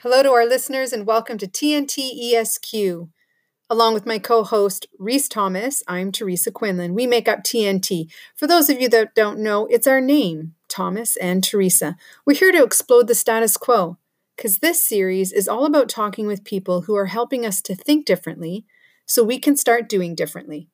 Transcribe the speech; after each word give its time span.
Hello 0.00 0.22
to 0.22 0.30
our 0.30 0.44
listeners 0.44 0.92
and 0.92 1.06
welcome 1.06 1.38
to 1.38 1.46
TNT 1.46 2.34
ESQ. 2.34 3.08
Along 3.70 3.94
with 3.94 4.04
my 4.04 4.18
co 4.18 4.44
host, 4.44 4.86
Reese 4.98 5.26
Thomas, 5.26 5.82
I'm 5.88 6.12
Teresa 6.12 6.50
Quinlan. 6.50 6.92
We 6.92 7.06
make 7.06 7.26
up 7.26 7.42
TNT. 7.42 8.12
For 8.34 8.46
those 8.46 8.68
of 8.68 8.78
you 8.78 8.90
that 8.90 9.14
don't 9.14 9.38
know, 9.38 9.64
it's 9.70 9.86
our 9.86 10.02
name, 10.02 10.52
Thomas 10.68 11.16
and 11.16 11.42
Teresa. 11.42 11.96
We're 12.26 12.36
here 12.36 12.52
to 12.52 12.62
explode 12.62 13.06
the 13.06 13.14
status 13.14 13.56
quo 13.56 13.96
because 14.36 14.58
this 14.58 14.86
series 14.86 15.32
is 15.32 15.48
all 15.48 15.64
about 15.64 15.88
talking 15.88 16.26
with 16.26 16.44
people 16.44 16.82
who 16.82 16.94
are 16.94 17.06
helping 17.06 17.46
us 17.46 17.62
to 17.62 17.74
think 17.74 18.04
differently 18.04 18.66
so 19.06 19.24
we 19.24 19.38
can 19.38 19.56
start 19.56 19.88
doing 19.88 20.14
differently. 20.14 20.68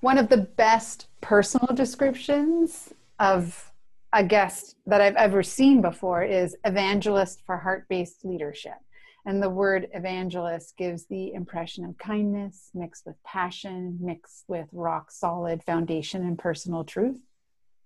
One 0.00 0.16
of 0.16 0.30
the 0.30 0.38
best 0.38 1.08
personal 1.20 1.74
descriptions 1.74 2.94
of 3.18 3.70
a 4.14 4.24
guest 4.24 4.76
that 4.86 5.02
I've 5.02 5.16
ever 5.16 5.42
seen 5.42 5.82
before 5.82 6.24
is 6.24 6.56
evangelist 6.64 7.42
for 7.44 7.58
heart 7.58 7.84
based 7.90 8.24
leadership. 8.24 8.78
And 9.26 9.42
the 9.42 9.50
word 9.50 9.88
evangelist 9.92 10.78
gives 10.78 11.04
the 11.06 11.34
impression 11.34 11.84
of 11.84 11.98
kindness 11.98 12.70
mixed 12.72 13.04
with 13.04 13.22
passion, 13.24 13.98
mixed 14.00 14.44
with 14.48 14.66
rock 14.72 15.10
solid 15.10 15.62
foundation 15.62 16.22
and 16.22 16.38
personal 16.38 16.82
truth. 16.82 17.20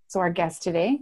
So, 0.07 0.21
our 0.21 0.29
guest 0.29 0.63
today, 0.63 0.99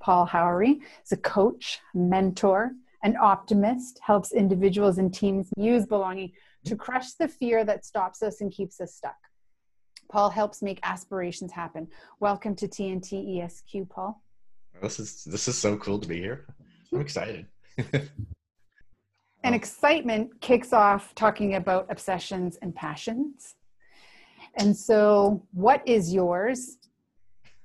Paul 0.00 0.26
Howery, 0.26 0.80
is 1.04 1.12
a 1.12 1.18
coach, 1.18 1.78
mentor, 1.92 2.72
an 3.04 3.18
optimist, 3.20 4.00
helps 4.02 4.32
individuals 4.32 4.96
and 4.96 5.12
teams 5.12 5.50
use 5.58 5.84
belonging 5.84 6.32
to 6.64 6.74
crush 6.74 7.12
the 7.12 7.28
fear 7.28 7.66
that 7.66 7.84
stops 7.84 8.22
us 8.22 8.40
and 8.40 8.50
keeps 8.50 8.80
us 8.80 8.94
stuck. 8.94 9.16
Paul 10.12 10.28
helps 10.28 10.60
make 10.60 10.78
aspirations 10.82 11.52
happen. 11.52 11.88
Welcome 12.20 12.54
to 12.56 12.68
TNT 12.68 13.42
ESQ, 13.42 13.88
Paul. 13.88 14.22
This 14.82 15.00
is 15.00 15.24
this 15.24 15.48
is 15.48 15.56
so 15.56 15.78
cool 15.78 15.98
to 15.98 16.06
be 16.06 16.18
here. 16.18 16.44
I'm 16.92 17.00
excited. 17.00 17.46
and 19.42 19.54
excitement 19.54 20.38
kicks 20.42 20.74
off 20.74 21.14
talking 21.14 21.54
about 21.54 21.86
obsessions 21.90 22.58
and 22.60 22.74
passions. 22.74 23.54
And 24.56 24.76
so, 24.76 25.42
what 25.52 25.80
is 25.88 26.12
yours? 26.12 26.76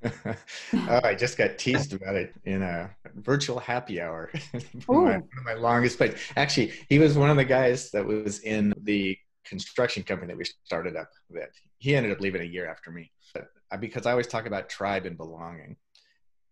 oh, 0.05 1.01
I 1.03 1.15
just 1.15 1.37
got 1.37 1.57
teased 1.57 1.91
about 1.91 2.15
it 2.15 2.33
in 2.45 2.61
a 2.61 2.89
virtual 3.15 3.59
happy 3.59 3.99
hour. 3.99 4.31
one, 4.85 5.15
of 5.15 5.23
my, 5.43 5.55
longest, 5.55 5.99
but 5.99 6.15
actually, 6.37 6.71
he 6.87 6.97
was 6.97 7.17
one 7.17 7.29
of 7.29 7.35
the 7.35 7.43
guys 7.43 7.91
that 7.91 8.05
was 8.05 8.39
in 8.39 8.73
the 8.83 9.17
construction 9.47 10.03
company 10.03 10.33
that 10.33 10.37
we 10.37 10.45
started 10.63 10.95
up. 10.95 11.09
That 11.31 11.49
he 11.77 11.95
ended 11.95 12.11
up 12.11 12.19
leaving 12.19 12.41
a 12.41 12.45
year 12.45 12.67
after 12.67 12.91
me, 12.91 13.11
but 13.33 13.47
uh, 13.71 13.77
because 13.77 14.05
I 14.05 14.11
always 14.11 14.27
talk 14.27 14.45
about 14.45 14.69
tribe 14.69 15.05
and 15.05 15.17
belonging, 15.17 15.77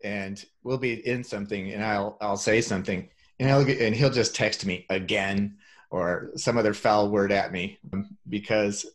and 0.03 0.43
we'll 0.63 0.77
be 0.77 1.05
in 1.07 1.23
something, 1.23 1.71
and 1.71 1.83
I'll 1.83 2.17
I'll 2.21 2.37
say 2.37 2.61
something, 2.61 3.09
and 3.39 3.49
he'll 3.49 3.85
and 3.85 3.95
he'll 3.95 4.09
just 4.09 4.35
text 4.35 4.65
me 4.65 4.85
again 4.89 5.57
or 5.89 6.31
some 6.35 6.57
other 6.57 6.73
foul 6.73 7.09
word 7.09 7.31
at 7.31 7.51
me 7.51 7.77
um, 7.93 8.17
because 8.27 8.85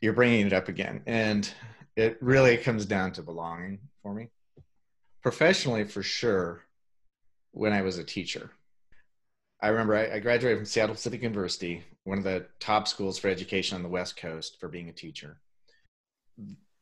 you're 0.00 0.12
bringing 0.12 0.46
it 0.46 0.52
up 0.52 0.68
again. 0.68 1.02
And 1.06 1.52
it 1.96 2.16
really 2.20 2.56
comes 2.56 2.86
down 2.86 3.12
to 3.12 3.22
belonging 3.22 3.78
for 4.02 4.14
me. 4.14 4.28
Professionally 5.22 5.84
for 5.84 6.02
sure 6.02 6.62
when 7.52 7.72
i 7.72 7.82
was 7.82 7.98
a 7.98 8.04
teacher. 8.04 8.50
I 9.60 9.68
remember 9.68 9.96
I, 9.96 10.16
I 10.16 10.18
graduated 10.20 10.58
from 10.58 10.66
seattle 10.66 10.94
pacific 10.94 11.22
university 11.22 11.82
one 12.08 12.18
of 12.18 12.24
the 12.24 12.46
top 12.58 12.88
schools 12.88 13.18
for 13.18 13.28
education 13.28 13.76
on 13.76 13.82
the 13.82 13.88
west 13.88 14.16
coast 14.16 14.58
for 14.58 14.68
being 14.68 14.88
a 14.88 14.92
teacher 14.92 15.40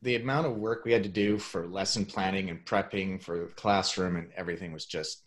the 0.01 0.15
amount 0.15 0.45
of 0.45 0.57
work 0.57 0.85
we 0.85 0.93
had 0.93 1.03
to 1.03 1.09
do 1.09 1.37
for 1.37 1.67
lesson 1.67 2.05
planning 2.05 2.49
and 2.49 2.65
prepping 2.65 3.21
for 3.21 3.39
the 3.39 3.45
classroom 3.55 4.15
and 4.15 4.29
everything 4.35 4.71
was 4.71 4.85
just 4.85 5.23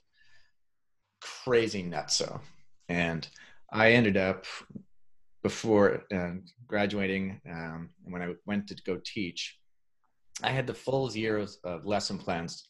crazy 1.21 1.83
nuts. 1.83 2.17
So, 2.17 2.41
And 2.89 3.27
I 3.73 3.93
ended 3.93 4.17
up 4.17 4.47
before 5.43 6.05
uh, 6.15 6.33
graduating, 6.67 7.41
um, 7.49 7.91
when 8.05 8.23
I 8.23 8.35
went 8.47 8.69
to 8.69 8.75
go 8.85 9.01
teach, 9.05 9.59
I 10.43 10.51
had 10.51 10.67
the 10.67 10.75
full 10.75 11.11
year 11.13 11.47
of, 11.65 11.85
lesson 11.85 12.19
plans 12.19 12.69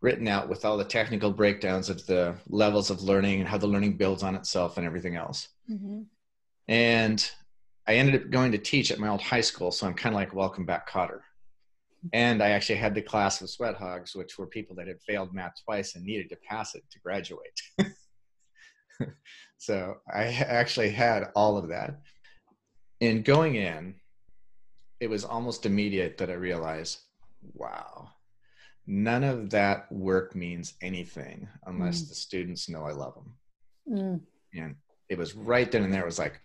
written 0.00 0.28
out 0.28 0.48
with 0.48 0.64
all 0.64 0.76
the 0.76 0.84
technical 0.84 1.32
breakdowns 1.32 1.88
of 1.88 2.04
the 2.06 2.34
levels 2.48 2.90
of 2.90 3.02
learning 3.02 3.40
and 3.40 3.48
how 3.48 3.58
the 3.58 3.66
learning 3.66 3.96
builds 3.96 4.22
on 4.22 4.34
itself 4.34 4.76
and 4.76 4.86
everything 4.86 5.16
else. 5.16 5.48
Mm-hmm. 5.70 6.02
And 6.72 7.30
I 7.86 7.96
ended 7.96 8.14
up 8.14 8.30
going 8.30 8.50
to 8.52 8.58
teach 8.58 8.90
at 8.90 8.98
my 8.98 9.08
old 9.08 9.20
high 9.20 9.42
school, 9.42 9.70
so 9.70 9.86
I'm 9.86 9.92
kind 9.92 10.14
of 10.14 10.18
like 10.18 10.34
welcome 10.34 10.64
back 10.64 10.88
Kotter. 10.88 11.20
and 12.14 12.42
I 12.42 12.48
actually 12.48 12.78
had 12.78 12.94
the 12.94 13.02
class 13.02 13.42
of 13.42 13.50
sweat 13.50 13.74
hogs, 13.74 14.16
which 14.16 14.38
were 14.38 14.46
people 14.46 14.74
that 14.76 14.88
had 14.88 15.02
failed 15.02 15.34
math 15.34 15.52
twice 15.66 15.96
and 15.96 16.02
needed 16.02 16.30
to 16.30 16.36
pass 16.36 16.74
it 16.74 16.82
to 16.90 16.98
graduate. 17.00 17.60
so 19.58 19.96
I 20.10 20.28
actually 20.28 20.88
had 20.88 21.24
all 21.36 21.58
of 21.58 21.68
that. 21.68 22.00
And 23.02 23.22
going 23.22 23.56
in, 23.56 23.96
it 24.98 25.10
was 25.10 25.26
almost 25.26 25.66
immediate 25.66 26.16
that 26.16 26.30
I 26.30 26.34
realized, 26.34 27.00
wow, 27.52 28.08
none 28.86 29.24
of 29.24 29.50
that 29.50 29.92
work 29.92 30.34
means 30.34 30.72
anything 30.80 31.50
unless 31.66 32.00
mm. 32.00 32.08
the 32.08 32.14
students 32.14 32.70
know 32.70 32.84
I 32.84 32.92
love 32.92 33.14
them. 33.14 33.34
Mm. 33.90 34.20
And 34.54 34.76
it 35.10 35.18
was 35.18 35.34
right 35.34 35.70
then 35.70 35.84
and 35.84 35.92
there, 35.92 36.00
it 36.00 36.06
was 36.06 36.18
like, 36.18 36.40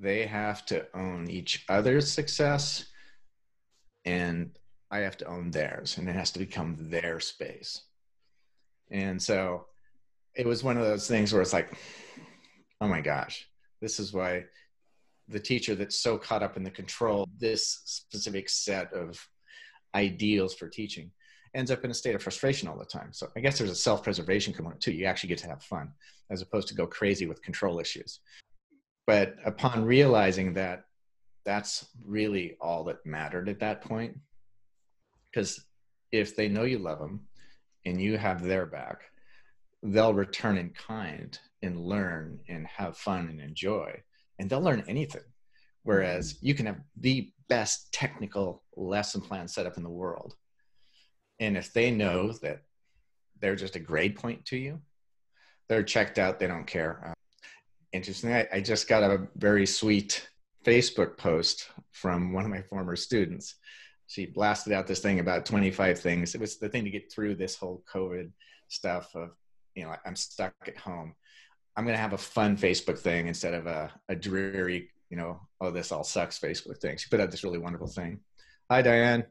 they 0.00 0.26
have 0.26 0.64
to 0.66 0.86
own 0.94 1.28
each 1.30 1.64
other's 1.68 2.10
success 2.10 2.86
and 4.06 4.58
I 4.90 5.00
have 5.00 5.18
to 5.18 5.26
own 5.26 5.50
theirs 5.50 5.98
and 5.98 6.08
it 6.08 6.14
has 6.14 6.30
to 6.32 6.38
become 6.38 6.76
their 6.78 7.20
space. 7.20 7.82
And 8.90 9.22
so 9.22 9.66
it 10.34 10.46
was 10.46 10.64
one 10.64 10.78
of 10.78 10.84
those 10.84 11.06
things 11.06 11.32
where 11.32 11.42
it's 11.42 11.52
like, 11.52 11.76
oh 12.80 12.88
my 12.88 13.02
gosh, 13.02 13.46
this 13.80 14.00
is 14.00 14.12
why 14.12 14.44
the 15.28 15.38
teacher 15.38 15.74
that's 15.74 15.98
so 15.98 16.16
caught 16.16 16.42
up 16.42 16.56
in 16.56 16.64
the 16.64 16.70
control, 16.70 17.28
this 17.38 17.82
specific 17.84 18.48
set 18.48 18.92
of 18.94 19.24
ideals 19.94 20.54
for 20.54 20.68
teaching 20.68 21.10
ends 21.54 21.70
up 21.70 21.84
in 21.84 21.90
a 21.90 21.94
state 21.94 22.14
of 22.14 22.22
frustration 22.22 22.68
all 22.68 22.78
the 22.78 22.84
time. 22.84 23.12
So 23.12 23.28
I 23.36 23.40
guess 23.40 23.58
there's 23.58 23.70
a 23.70 23.76
self-preservation 23.76 24.54
component 24.54 24.80
too. 24.80 24.92
You 24.92 25.04
actually 25.04 25.28
get 25.28 25.38
to 25.38 25.48
have 25.48 25.62
fun 25.62 25.92
as 26.30 26.42
opposed 26.42 26.68
to 26.68 26.74
go 26.74 26.86
crazy 26.86 27.26
with 27.26 27.42
control 27.42 27.80
issues. 27.80 28.20
But 29.06 29.36
upon 29.44 29.84
realizing 29.84 30.54
that 30.54 30.84
that's 31.44 31.86
really 32.04 32.56
all 32.60 32.84
that 32.84 33.04
mattered 33.04 33.48
at 33.48 33.60
that 33.60 33.82
point. 33.82 34.18
Because 35.30 35.64
if 36.12 36.36
they 36.36 36.48
know 36.48 36.64
you 36.64 36.78
love 36.78 36.98
them 36.98 37.26
and 37.86 38.00
you 38.00 38.18
have 38.18 38.42
their 38.42 38.66
back 38.66 39.02
they'll 39.82 40.14
return 40.14 40.58
in 40.58 40.70
kind 40.70 41.38
and 41.62 41.80
learn 41.80 42.38
and 42.48 42.66
have 42.66 42.96
fun 42.96 43.28
and 43.28 43.40
enjoy 43.40 43.90
and 44.38 44.48
they'll 44.48 44.60
learn 44.60 44.84
anything. 44.86 45.22
Whereas 45.84 46.34
mm-hmm. 46.34 46.46
you 46.46 46.54
can 46.54 46.66
have 46.66 46.80
the 46.98 47.32
best 47.48 47.92
technical 47.92 48.62
lesson 48.76 49.20
plan 49.20 49.48
set 49.48 49.66
up 49.66 49.76
in 49.76 49.82
the 49.82 49.88
world. 49.90 50.34
And 51.38 51.56
if 51.56 51.72
they 51.72 51.90
know 51.90 52.32
that 52.42 52.62
they're 53.40 53.56
just 53.56 53.76
a 53.76 53.80
grade 53.80 54.16
point 54.16 54.44
to 54.46 54.56
you 54.56 54.80
they're 55.68 55.82
checked 55.82 56.18
out 56.18 56.38
they 56.38 56.46
don't 56.46 56.66
care 56.66 57.14
interesting 57.92 58.32
I, 58.32 58.46
I 58.52 58.60
just 58.60 58.88
got 58.88 59.02
a 59.02 59.26
very 59.36 59.66
sweet 59.66 60.28
Facebook 60.64 61.16
post 61.16 61.68
from 61.92 62.32
one 62.32 62.44
of 62.44 62.50
my 62.50 62.62
former 62.62 62.96
students. 62.96 63.56
She 64.06 64.26
blasted 64.26 64.72
out 64.72 64.86
this 64.86 65.00
thing 65.00 65.20
about 65.20 65.46
25 65.46 65.98
things. 65.98 66.34
It 66.34 66.40
was 66.40 66.58
the 66.58 66.68
thing 66.68 66.84
to 66.84 66.90
get 66.90 67.12
through 67.12 67.36
this 67.36 67.56
whole 67.56 67.82
COVID 67.92 68.30
stuff 68.68 69.14
of, 69.14 69.30
you 69.74 69.84
know, 69.84 69.94
I'm 70.04 70.16
stuck 70.16 70.54
at 70.66 70.76
home. 70.76 71.14
I'm 71.76 71.84
going 71.84 71.94
to 71.94 72.02
have 72.02 72.12
a 72.12 72.18
fun 72.18 72.56
Facebook 72.56 72.98
thing 72.98 73.28
instead 73.28 73.54
of 73.54 73.66
a, 73.66 73.92
a 74.08 74.16
dreary, 74.16 74.90
you 75.08 75.16
know, 75.16 75.40
oh, 75.60 75.70
this 75.70 75.92
all 75.92 76.04
sucks 76.04 76.38
Facebook 76.38 76.78
thing. 76.78 76.96
She 76.96 77.08
put 77.08 77.20
out 77.20 77.30
this 77.30 77.44
really 77.44 77.58
wonderful 77.58 77.86
thing. 77.86 78.20
Hi, 78.68 78.82
Diane. 78.82 79.24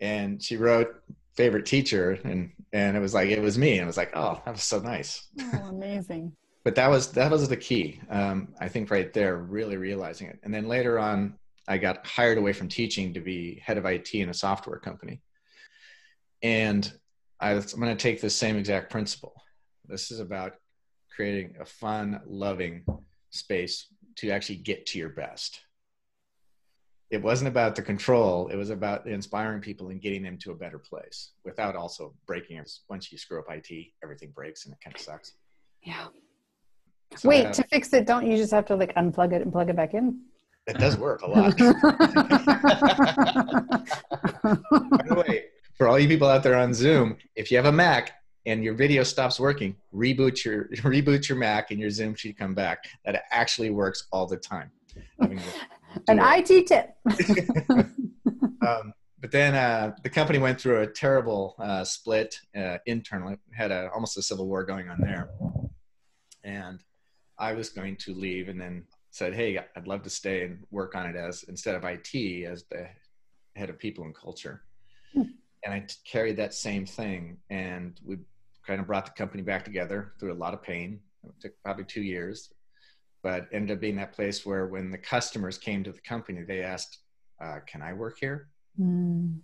And 0.00 0.42
she 0.42 0.56
wrote 0.56 0.88
favorite 1.36 1.66
teacher 1.66 2.18
and, 2.24 2.52
and 2.72 2.96
it 2.96 3.00
was 3.00 3.14
like, 3.14 3.28
it 3.28 3.40
was 3.40 3.58
me. 3.58 3.74
And 3.74 3.82
I 3.82 3.86
was 3.86 3.96
like, 3.96 4.12
oh, 4.14 4.40
that 4.44 4.52
was 4.52 4.62
so 4.62 4.80
nice. 4.80 5.28
Oh, 5.40 5.68
amazing 5.68 6.32
but 6.64 6.74
that 6.76 6.88
was 6.88 7.12
that 7.12 7.30
was 7.30 7.48
the 7.48 7.56
key 7.56 8.00
um, 8.10 8.48
i 8.60 8.68
think 8.68 8.90
right 8.90 9.12
there 9.12 9.36
really 9.36 9.76
realizing 9.76 10.28
it. 10.28 10.38
And 10.42 10.52
then 10.52 10.68
later 10.68 10.98
on 10.98 11.34
i 11.68 11.78
got 11.78 12.06
hired 12.06 12.38
away 12.38 12.52
from 12.52 12.68
teaching 12.68 13.14
to 13.14 13.20
be 13.20 13.60
head 13.64 13.78
of 13.78 13.86
it 13.86 14.14
in 14.14 14.28
a 14.28 14.34
software 14.34 14.78
company. 14.78 15.20
And 16.42 16.90
I, 17.40 17.52
i'm 17.52 17.80
going 17.80 17.96
to 17.96 18.02
take 18.02 18.20
the 18.20 18.30
same 18.30 18.56
exact 18.56 18.90
principle. 18.90 19.34
This 19.86 20.10
is 20.10 20.20
about 20.20 20.54
creating 21.14 21.56
a 21.60 21.64
fun 21.64 22.20
loving 22.26 22.84
space 23.30 23.86
to 24.16 24.30
actually 24.30 24.56
get 24.56 24.86
to 24.86 24.98
your 24.98 25.10
best. 25.10 25.60
It 27.10 27.22
wasn't 27.22 27.48
about 27.48 27.76
the 27.76 27.82
control 27.82 28.48
it 28.48 28.56
was 28.56 28.70
about 28.70 29.06
inspiring 29.06 29.60
people 29.60 29.88
and 29.88 30.00
getting 30.00 30.22
them 30.22 30.38
to 30.38 30.52
a 30.52 30.56
better 30.56 30.78
place 30.78 31.32
without 31.44 31.76
also 31.76 32.14
breaking 32.26 32.56
it. 32.56 32.70
Once 32.88 33.12
you 33.12 33.18
screw 33.18 33.40
up 33.40 33.46
it 33.50 33.86
everything 34.02 34.32
breaks 34.34 34.64
and 34.64 34.74
it 34.74 34.80
kind 34.82 34.96
of 34.96 35.02
sucks. 35.02 35.32
Yeah 35.84 36.06
so 37.16 37.28
Wait, 37.28 37.52
to 37.52 37.62
fix 37.64 37.92
it, 37.92 38.06
don't 38.06 38.26
you 38.26 38.36
just 38.36 38.52
have 38.52 38.66
to 38.66 38.76
like 38.76 38.94
unplug 38.94 39.32
it 39.32 39.42
and 39.42 39.52
plug 39.52 39.68
it 39.68 39.76
back 39.76 39.94
in? 39.94 40.20
It 40.66 40.78
does 40.78 40.96
work 40.96 41.22
a 41.22 41.26
lot. 41.26 41.56
By 41.58 41.74
the 45.08 45.24
way, 45.26 45.44
for 45.76 45.88
all 45.88 45.98
you 45.98 46.06
people 46.06 46.28
out 46.28 46.42
there 46.42 46.56
on 46.56 46.72
Zoom, 46.72 47.16
if 47.34 47.50
you 47.50 47.56
have 47.56 47.66
a 47.66 47.72
Mac 47.72 48.12
and 48.46 48.62
your 48.62 48.74
video 48.74 49.02
stops 49.02 49.40
working, 49.40 49.74
reboot 49.92 50.44
your 50.44 50.64
reboot 50.76 51.28
your 51.28 51.38
Mac 51.38 51.70
and 51.72 51.80
your 51.80 51.90
Zoom 51.90 52.14
should 52.14 52.36
come 52.38 52.54
back. 52.54 52.84
That 53.04 53.24
actually 53.30 53.70
works 53.70 54.06
all 54.12 54.26
the 54.26 54.36
time. 54.36 54.70
An 55.18 55.40
IT 56.08 56.66
tip. 56.68 56.94
um, 58.66 58.94
but 59.20 59.30
then 59.30 59.54
uh, 59.54 59.94
the 60.02 60.10
company 60.10 60.38
went 60.38 60.60
through 60.60 60.82
a 60.82 60.86
terrible 60.86 61.54
uh, 61.58 61.84
split 61.84 62.38
uh, 62.56 62.78
internally. 62.86 63.36
Had 63.52 63.70
a, 63.70 63.90
almost 63.92 64.16
a 64.16 64.22
civil 64.22 64.46
war 64.46 64.64
going 64.64 64.88
on 64.88 65.00
there, 65.00 65.30
and 66.44 66.80
I 67.42 67.52
was 67.54 67.70
going 67.70 67.96
to 67.96 68.14
leave, 68.14 68.48
and 68.48 68.60
then 68.60 68.84
said, 69.10 69.34
"Hey, 69.34 69.58
I'd 69.58 69.88
love 69.88 70.04
to 70.04 70.10
stay 70.10 70.44
and 70.44 70.64
work 70.70 70.94
on 70.94 71.06
it 71.06 71.16
as 71.16 71.42
instead 71.48 71.74
of 71.74 71.84
IT 71.84 72.44
as 72.44 72.64
the 72.70 72.88
head 73.56 73.68
of 73.68 73.80
people 73.80 74.04
and 74.04 74.14
culture." 74.14 74.62
Hmm. 75.12 75.22
And 75.64 75.74
I 75.74 75.80
t- 75.80 75.96
carried 76.04 76.36
that 76.36 76.54
same 76.54 76.86
thing, 76.86 77.38
and 77.50 78.00
we 78.04 78.18
kind 78.64 78.80
of 78.80 78.86
brought 78.86 79.06
the 79.06 79.12
company 79.12 79.42
back 79.42 79.64
together 79.64 80.12
through 80.20 80.32
a 80.32 80.42
lot 80.44 80.54
of 80.54 80.62
pain. 80.62 81.00
It 81.24 81.32
took 81.40 81.52
probably 81.64 81.84
two 81.84 82.02
years, 82.02 82.52
but 83.24 83.48
ended 83.52 83.76
up 83.76 83.80
being 83.80 83.96
that 83.96 84.12
place 84.12 84.46
where 84.46 84.68
when 84.68 84.92
the 84.92 84.98
customers 84.98 85.58
came 85.58 85.82
to 85.82 85.90
the 85.92 86.00
company, 86.00 86.42
they 86.42 86.62
asked, 86.62 86.98
uh, 87.40 87.58
"Can 87.66 87.82
I 87.82 87.92
work 87.92 88.18
here?" 88.20 88.50
Mm. 88.78 89.40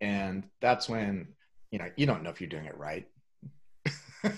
And 0.00 0.50
that's 0.60 0.88
when 0.88 1.28
you 1.70 1.78
know 1.78 1.90
you 1.96 2.06
don't 2.06 2.24
know 2.24 2.30
if 2.30 2.40
you're 2.40 2.50
doing 2.50 2.66
it 2.66 2.76
right 2.76 3.06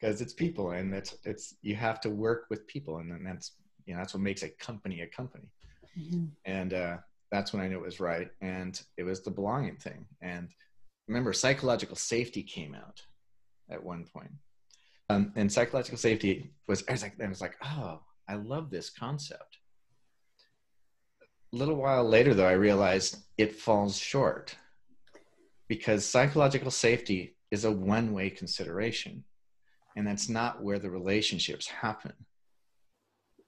because 0.00 0.20
it's 0.20 0.32
people, 0.32 0.70
and 0.72 0.94
it's 0.94 1.16
it's 1.24 1.56
you 1.62 1.76
have 1.76 2.00
to 2.02 2.10
work 2.10 2.46
with 2.50 2.66
people, 2.66 2.98
and 2.98 3.10
then 3.10 3.24
that's 3.24 3.52
you 3.86 3.94
know 3.94 4.00
that's 4.00 4.14
what 4.14 4.22
makes 4.22 4.42
a 4.42 4.48
company 4.48 5.02
a 5.02 5.06
company. 5.06 5.50
Mm-hmm. 5.98 6.26
And 6.44 6.74
uh, 6.74 6.96
that's 7.30 7.52
when 7.52 7.62
I 7.62 7.68
knew 7.68 7.78
it 7.78 7.84
was 7.84 8.00
right, 8.00 8.30
and 8.40 8.80
it 8.96 9.02
was 9.02 9.22
the 9.22 9.30
belonging 9.30 9.76
thing. 9.76 10.06
And 10.22 10.48
remember, 11.08 11.32
psychological 11.32 11.96
safety 11.96 12.42
came 12.42 12.74
out 12.74 13.02
at 13.70 13.82
one 13.82 14.06
point. 14.12 14.32
Um, 15.08 15.32
and 15.34 15.50
psychological 15.52 15.98
safety 15.98 16.52
was 16.68 16.84
I 16.88 16.92
was 16.92 17.02
like 17.02 17.20
I 17.22 17.28
was 17.28 17.40
like 17.40 17.56
oh 17.64 18.00
I 18.28 18.34
love 18.34 18.70
this 18.70 18.90
concept 18.90 19.58
a 21.52 21.56
little 21.56 21.74
while 21.74 22.04
later, 22.04 22.32
though, 22.32 22.46
I 22.46 22.52
realized 22.52 23.18
it 23.36 23.56
falls 23.56 23.98
short 23.98 24.54
because 25.68 26.04
psychological 26.04 26.70
safety 26.70 27.36
is 27.50 27.64
a 27.64 27.72
one 27.72 28.12
way 28.12 28.30
consideration. 28.30 29.24
And 30.00 30.08
that's 30.08 30.30
not 30.30 30.62
where 30.62 30.78
the 30.78 30.88
relationships 30.88 31.66
happen. 31.66 32.14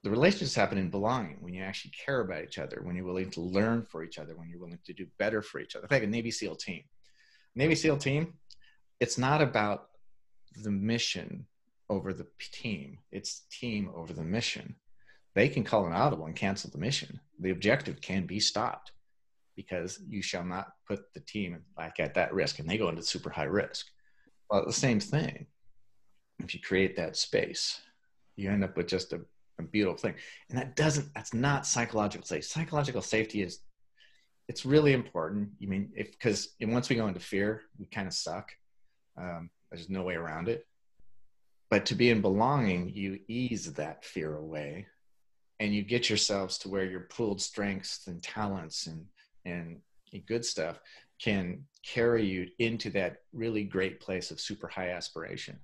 The 0.02 0.10
relationships 0.10 0.54
happen 0.54 0.76
in 0.76 0.90
belonging 0.90 1.38
when 1.40 1.54
you 1.54 1.62
actually 1.62 1.92
care 1.92 2.20
about 2.20 2.44
each 2.44 2.58
other, 2.58 2.82
when 2.82 2.94
you're 2.94 3.06
willing 3.06 3.30
to 3.30 3.40
learn 3.40 3.86
for 3.88 4.04
each 4.04 4.18
other, 4.18 4.36
when 4.36 4.50
you're 4.50 4.60
willing 4.60 4.78
to 4.84 4.92
do 4.92 5.06
better 5.18 5.40
for 5.40 5.60
each 5.60 5.76
other. 5.76 5.86
Like 5.90 6.02
a 6.02 6.06
Navy 6.06 6.30
SEAL 6.30 6.56
team. 6.56 6.82
Navy 7.54 7.74
SEAL 7.74 7.96
team, 7.96 8.34
it's 9.00 9.16
not 9.16 9.40
about 9.40 9.86
the 10.54 10.70
mission 10.70 11.46
over 11.88 12.12
the 12.12 12.26
team, 12.52 12.98
it's 13.10 13.44
team 13.50 13.90
over 13.94 14.12
the 14.12 14.22
mission 14.22 14.76
they 15.34 15.48
can 15.48 15.64
call 15.64 15.86
an 15.86 15.94
audible 15.94 16.26
and 16.26 16.36
cancel 16.36 16.70
the 16.70 16.76
mission. 16.76 17.18
The 17.38 17.50
objective 17.52 18.02
can 18.02 18.26
be 18.26 18.38
stopped 18.38 18.92
because 19.56 19.98
you 20.06 20.20
shall 20.20 20.44
not 20.44 20.72
put 20.86 21.14
the 21.14 21.20
team 21.20 21.62
back 21.74 22.00
at 22.00 22.12
that 22.14 22.34
risk, 22.34 22.58
and 22.58 22.68
they 22.68 22.76
go 22.76 22.90
into 22.90 23.02
super 23.02 23.30
high 23.30 23.44
risk. 23.44 23.86
Well, 24.50 24.66
the 24.66 24.72
same 24.74 25.00
thing. 25.00 25.46
If 26.38 26.54
you 26.54 26.60
create 26.60 26.96
that 26.96 27.16
space, 27.16 27.80
you 28.36 28.50
end 28.50 28.64
up 28.64 28.76
with 28.76 28.88
just 28.88 29.12
a, 29.12 29.20
a 29.58 29.62
beautiful 29.62 29.98
thing, 29.98 30.14
and 30.48 30.58
that 30.58 30.76
doesn't. 30.76 31.12
That's 31.14 31.34
not 31.34 31.66
psychological 31.66 32.26
safety. 32.26 32.46
Psychological 32.46 33.02
safety 33.02 33.42
is 33.42 33.60
it's 34.48 34.66
really 34.66 34.92
important. 34.92 35.50
You 35.58 35.68
mean 35.68 35.90
if 35.94 36.12
because 36.12 36.54
once 36.60 36.88
we 36.88 36.96
go 36.96 37.06
into 37.06 37.20
fear, 37.20 37.62
we 37.78 37.86
kind 37.86 38.06
of 38.06 38.14
suck. 38.14 38.50
Um, 39.16 39.50
there's 39.70 39.88
no 39.88 40.02
way 40.02 40.14
around 40.14 40.48
it. 40.48 40.66
But 41.70 41.86
to 41.86 41.94
be 41.94 42.10
in 42.10 42.20
belonging, 42.20 42.90
you 42.90 43.18
ease 43.28 43.72
that 43.72 44.04
fear 44.04 44.36
away 44.36 44.86
and 45.58 45.74
you 45.74 45.82
get 45.82 46.08
yourselves 46.10 46.58
to 46.58 46.68
where 46.68 46.84
your 46.84 47.02
pooled 47.02 47.40
strengths 47.40 48.06
and 48.08 48.22
talents 48.22 48.88
and 48.88 49.06
and 49.44 49.80
good 50.26 50.44
stuff 50.44 50.78
can 51.18 51.64
carry 51.84 52.26
you 52.26 52.48
into 52.58 52.90
that 52.90 53.18
really 53.32 53.64
great 53.64 54.00
place 54.00 54.30
of 54.30 54.40
super 54.40 54.68
high 54.68 54.90
aspiration. 54.90 55.58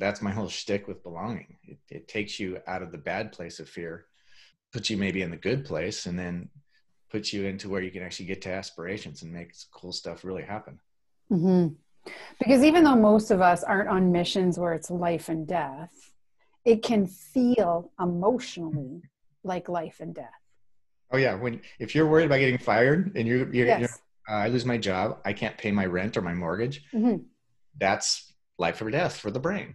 That's 0.00 0.22
my 0.22 0.30
whole 0.32 0.48
shtick 0.48 0.88
with 0.88 1.02
belonging. 1.02 1.58
It, 1.62 1.78
it 1.88 2.08
takes 2.08 2.40
you 2.40 2.58
out 2.66 2.82
of 2.82 2.90
the 2.90 2.98
bad 2.98 3.32
place 3.32 3.60
of 3.60 3.68
fear, 3.68 4.06
puts 4.72 4.90
you 4.90 4.96
maybe 4.96 5.22
in 5.22 5.30
the 5.30 5.36
good 5.36 5.64
place, 5.64 6.06
and 6.06 6.18
then 6.18 6.48
puts 7.10 7.32
you 7.32 7.44
into 7.44 7.68
where 7.68 7.82
you 7.82 7.90
can 7.90 8.02
actually 8.02 8.26
get 8.26 8.42
to 8.42 8.52
aspirations 8.52 9.22
and 9.22 9.32
make 9.32 9.54
cool 9.72 9.92
stuff 9.92 10.24
really 10.24 10.42
happen. 10.42 10.78
Mm-hmm. 11.30 11.74
Because 12.38 12.64
even 12.64 12.82
though 12.82 12.96
most 12.96 13.30
of 13.30 13.40
us 13.40 13.62
aren't 13.62 13.88
on 13.88 14.10
missions 14.10 14.58
where 14.58 14.72
it's 14.72 14.90
life 14.90 15.28
and 15.28 15.46
death, 15.46 16.12
it 16.64 16.82
can 16.82 17.06
feel 17.06 17.92
emotionally 18.00 19.02
like 19.44 19.68
life 19.68 19.98
and 20.00 20.14
death. 20.14 20.28
Oh 21.12 21.16
yeah, 21.16 21.34
when 21.34 21.60
if 21.78 21.94
you're 21.94 22.06
worried 22.06 22.26
about 22.26 22.38
getting 22.38 22.58
fired 22.58 23.12
and 23.16 23.26
you're, 23.26 23.52
you're, 23.52 23.66
yes. 23.66 23.80
you're 23.80 23.88
uh, 24.30 24.42
I 24.42 24.48
lose 24.48 24.64
my 24.64 24.78
job, 24.78 25.18
I 25.24 25.32
can't 25.32 25.58
pay 25.58 25.72
my 25.72 25.86
rent 25.86 26.16
or 26.16 26.22
my 26.22 26.34
mortgage. 26.34 26.84
Mm-hmm. 26.94 27.24
That's 27.78 28.32
life 28.58 28.80
or 28.80 28.90
death 28.90 29.16
for 29.16 29.30
the 29.30 29.40
brain. 29.40 29.74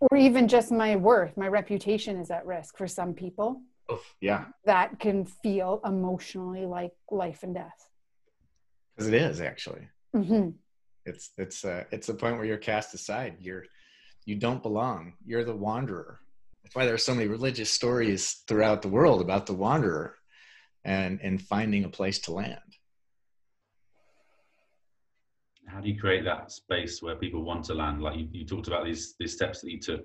Or 0.00 0.16
even 0.16 0.48
just 0.48 0.72
my 0.72 0.96
worth, 0.96 1.36
my 1.36 1.48
reputation 1.48 2.16
is 2.18 2.30
at 2.30 2.46
risk 2.46 2.76
for 2.76 2.86
some 2.86 3.14
people. 3.14 3.60
Oof, 3.92 4.14
yeah. 4.20 4.46
That 4.64 4.98
can 4.98 5.24
feel 5.24 5.80
emotionally 5.84 6.66
like 6.66 6.92
life 7.10 7.42
and 7.42 7.54
death. 7.54 7.88
Because 8.96 9.08
it 9.08 9.14
is 9.14 9.40
actually. 9.40 9.88
Mm-hmm. 10.14 10.50
It's 11.06 11.30
it's 11.36 11.64
uh, 11.64 11.84
it's 11.90 12.06
the 12.06 12.14
point 12.14 12.36
where 12.36 12.46
you're 12.46 12.56
cast 12.56 12.94
aside. 12.94 13.36
You're 13.40 13.64
you 14.24 14.36
don't 14.36 14.62
belong. 14.62 15.14
You're 15.26 15.44
the 15.44 15.54
wanderer. 15.56 16.20
That's 16.62 16.74
why 16.74 16.86
there 16.86 16.94
are 16.94 16.98
so 16.98 17.14
many 17.14 17.28
religious 17.28 17.70
stories 17.70 18.42
throughout 18.48 18.80
the 18.80 18.88
world 18.88 19.20
about 19.20 19.44
the 19.44 19.52
wanderer 19.52 20.16
and, 20.84 21.20
and 21.22 21.40
finding 21.40 21.84
a 21.84 21.90
place 21.90 22.20
to 22.20 22.32
land. 22.32 22.58
How 25.66 25.80
do 25.80 25.88
you 25.88 25.98
create 25.98 26.24
that 26.24 26.52
space 26.52 27.02
where 27.02 27.16
people 27.16 27.42
want 27.42 27.64
to 27.66 27.74
land? 27.74 28.02
Like 28.02 28.16
you, 28.16 28.28
you 28.32 28.44
talked 28.44 28.68
about 28.68 28.84
these, 28.84 29.14
these 29.18 29.32
steps 29.32 29.60
that 29.60 29.70
you 29.70 29.80
took 29.80 30.02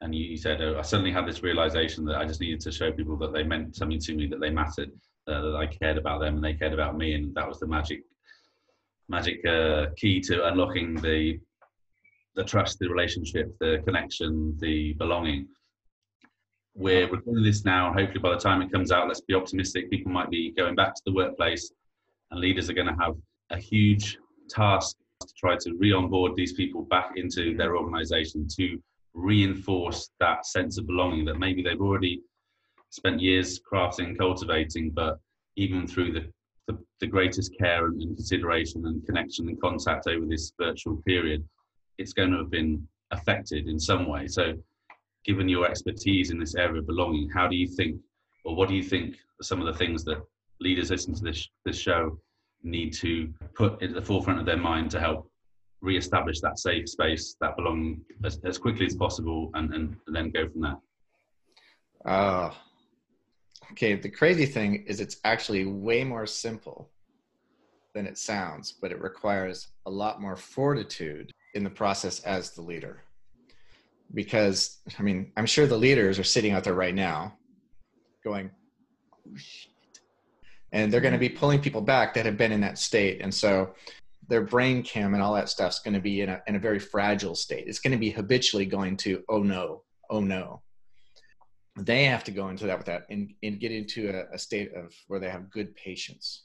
and 0.00 0.14
you, 0.14 0.24
you 0.24 0.36
said, 0.36 0.60
oh, 0.62 0.78
I 0.78 0.82
suddenly 0.82 1.12
had 1.12 1.26
this 1.26 1.42
realization 1.42 2.04
that 2.06 2.16
I 2.16 2.24
just 2.24 2.40
needed 2.40 2.60
to 2.60 2.72
show 2.72 2.92
people 2.92 3.16
that 3.18 3.32
they 3.32 3.42
meant 3.42 3.74
something 3.74 3.98
to 3.98 4.14
me, 4.14 4.26
that 4.28 4.40
they 4.40 4.50
mattered, 4.50 4.90
uh, 5.26 5.40
that 5.40 5.56
I 5.56 5.66
cared 5.66 5.98
about 5.98 6.20
them 6.20 6.36
and 6.36 6.44
they 6.44 6.54
cared 6.54 6.72
about 6.72 6.96
me. 6.96 7.14
And 7.14 7.34
that 7.34 7.48
was 7.48 7.58
the 7.58 7.66
magic, 7.66 8.02
magic 9.08 9.44
uh, 9.46 9.86
key 9.96 10.20
to 10.20 10.46
unlocking 10.46 10.94
the 10.96 11.40
the 12.38 12.44
trust, 12.44 12.78
the 12.78 12.88
relationship, 12.88 13.52
the 13.58 13.82
connection, 13.84 14.56
the 14.60 14.92
belonging. 14.94 15.48
We're 16.76 17.10
recording 17.10 17.42
this 17.42 17.64
now. 17.64 17.92
Hopefully, 17.92 18.20
by 18.20 18.30
the 18.30 18.38
time 18.38 18.62
it 18.62 18.70
comes 18.70 18.92
out, 18.92 19.08
let's 19.08 19.20
be 19.20 19.34
optimistic. 19.34 19.90
People 19.90 20.12
might 20.12 20.30
be 20.30 20.52
going 20.52 20.76
back 20.76 20.94
to 20.94 21.02
the 21.04 21.12
workplace, 21.12 21.72
and 22.30 22.38
leaders 22.38 22.70
are 22.70 22.74
going 22.74 22.86
to 22.86 22.94
have 23.00 23.14
a 23.50 23.58
huge 23.58 24.18
task 24.48 24.96
to 25.20 25.28
try 25.36 25.56
to 25.56 25.74
re-onboard 25.78 26.34
these 26.36 26.52
people 26.52 26.82
back 26.82 27.12
into 27.16 27.52
mm. 27.52 27.58
their 27.58 27.76
organization 27.76 28.46
to 28.56 28.80
reinforce 29.14 30.10
that 30.20 30.46
sense 30.46 30.78
of 30.78 30.86
belonging 30.86 31.24
that 31.24 31.38
maybe 31.38 31.62
they've 31.62 31.80
already 31.80 32.22
spent 32.90 33.20
years 33.20 33.60
crafting, 33.60 34.08
and 34.08 34.18
cultivating, 34.18 34.90
but 34.90 35.18
even 35.56 35.86
through 35.86 36.12
the, 36.12 36.32
the, 36.66 36.78
the 37.00 37.06
greatest 37.06 37.52
care 37.58 37.86
and, 37.86 38.00
and 38.00 38.16
consideration 38.16 38.86
and 38.86 39.04
connection 39.06 39.48
and 39.48 39.60
contact 39.60 40.06
over 40.06 40.24
this 40.24 40.52
virtual 40.58 41.02
period, 41.06 41.44
it's 41.98 42.12
going 42.12 42.30
to 42.30 42.38
have 42.38 42.50
been 42.50 42.86
affected 43.10 43.68
in 43.68 43.78
some 43.78 44.08
way. 44.08 44.26
So, 44.26 44.54
given 45.24 45.48
your 45.48 45.68
expertise 45.68 46.30
in 46.30 46.38
this 46.38 46.54
area 46.54 46.80
of 46.80 46.86
belonging, 46.86 47.28
how 47.28 47.48
do 47.48 47.56
you 47.56 47.66
think, 47.66 48.00
or 48.44 48.54
what 48.54 48.68
do 48.68 48.74
you 48.74 48.82
think 48.82 49.16
are 49.40 49.42
some 49.42 49.60
of 49.60 49.66
the 49.66 49.74
things 49.74 50.04
that 50.04 50.22
leaders 50.60 50.90
listening 50.90 51.16
to 51.16 51.24
this 51.24 51.48
this 51.64 51.78
show 51.78 52.18
need 52.62 52.92
to 52.92 53.32
put 53.54 53.80
it 53.82 53.90
at 53.90 53.94
the 53.94 54.02
forefront 54.02 54.40
of 54.40 54.46
their 54.46 54.56
mind 54.56 54.90
to 54.90 55.00
help 55.00 55.30
re-establish 55.80 56.40
that 56.40 56.58
safe 56.58 56.88
space, 56.88 57.36
that 57.40 57.56
belong 57.56 58.00
as, 58.24 58.40
as 58.44 58.58
quickly 58.58 58.86
as 58.86 58.96
possible, 58.96 59.50
and, 59.54 59.72
and, 59.72 59.96
then 60.08 60.30
go 60.30 60.48
from 60.48 60.60
there? 60.62 60.76
Uh, 62.04 62.50
okay, 63.72 63.94
the 63.94 64.08
crazy 64.08 64.46
thing 64.46 64.84
is 64.86 65.00
it's 65.00 65.18
actually 65.24 65.64
way 65.64 66.02
more 66.02 66.26
simple 66.26 66.90
than 67.94 68.06
it 68.06 68.18
sounds, 68.18 68.72
but 68.72 68.90
it 68.90 69.00
requires 69.00 69.68
a 69.86 69.90
lot 69.90 70.20
more 70.20 70.36
fortitude 70.36 71.32
in 71.54 71.62
the 71.62 71.70
process 71.70 72.20
as 72.20 72.50
the 72.50 72.62
leader 72.62 73.04
because 74.14 74.78
i 74.98 75.02
mean 75.02 75.30
i'm 75.36 75.46
sure 75.46 75.66
the 75.66 75.76
leaders 75.76 76.18
are 76.18 76.24
sitting 76.24 76.52
out 76.52 76.64
there 76.64 76.74
right 76.74 76.94
now 76.94 77.34
going 78.24 78.50
oh. 79.26 79.38
And 80.72 80.92
they're 80.92 81.00
going 81.00 81.12
to 81.12 81.18
mm-hmm. 81.18 81.34
be 81.34 81.38
pulling 81.38 81.60
people 81.60 81.80
back 81.80 82.14
that 82.14 82.26
have 82.26 82.36
been 82.36 82.52
in 82.52 82.60
that 82.60 82.78
state. 82.78 83.20
And 83.22 83.32
so 83.32 83.74
their 84.28 84.42
brain 84.42 84.82
chem 84.82 85.14
and 85.14 85.22
all 85.22 85.34
that 85.34 85.48
stuff's 85.48 85.80
going 85.80 85.94
to 85.94 86.00
be 86.00 86.20
in 86.20 86.28
a, 86.28 86.42
in 86.46 86.56
a 86.56 86.60
very 86.60 86.78
fragile 86.78 87.34
state. 87.34 87.64
It's 87.66 87.80
going 87.80 87.92
to 87.92 87.98
be 87.98 88.10
habitually 88.10 88.66
going 88.66 88.96
to 88.98 89.22
oh 89.28 89.42
no. 89.42 89.82
Oh 90.10 90.20
no. 90.20 90.62
They 91.76 92.04
have 92.04 92.24
to 92.24 92.30
go 92.30 92.48
into 92.48 92.66
that 92.66 92.76
with 92.76 92.86
that 92.86 93.06
and, 93.08 93.32
and 93.42 93.60
get 93.60 93.72
into 93.72 94.10
a, 94.10 94.34
a 94.34 94.38
state 94.38 94.74
of 94.74 94.92
where 95.06 95.20
they 95.20 95.30
have 95.30 95.50
good 95.50 95.74
patience. 95.76 96.44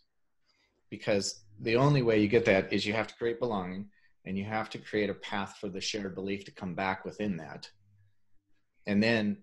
Because 0.90 1.44
the 1.60 1.76
only 1.76 2.04
way 2.04 2.22
you 2.22 2.28
get 2.28 2.46
that 2.46 2.72
is 2.72 2.86
you 2.86 2.94
have 2.94 3.08
to 3.08 3.16
create 3.16 3.40
belonging 3.40 3.90
and 4.26 4.38
you 4.38 4.46
have 4.46 4.70
to 4.70 4.78
create 4.78 5.10
a 5.10 5.16
path 5.16 5.58
for 5.60 5.68
the 5.68 5.82
shared 5.82 6.16
belief 6.16 6.46
to 6.46 6.52
come 6.52 6.76
back 6.76 7.04
within 7.04 7.36
that. 7.38 7.70
And 8.86 9.02
then 9.02 9.38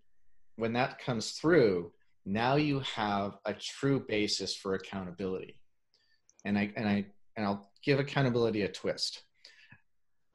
when 0.57 0.73
that 0.75 0.99
comes 0.99 1.33
through 1.33 1.93
now 2.27 2.57
you 2.57 2.81
have 2.81 3.39
a 3.47 3.55
true 3.55 4.05
basis 4.07 4.55
for 4.55 4.75
accountability. 4.75 5.59
And 6.45 6.59
i 6.59 6.73
and 6.77 6.89
i 6.89 7.05
and 7.37 7.47
i'll 7.47 7.71
give 7.85 7.99
accountability 7.99 8.63
a 8.63 8.69
twist. 8.69 9.23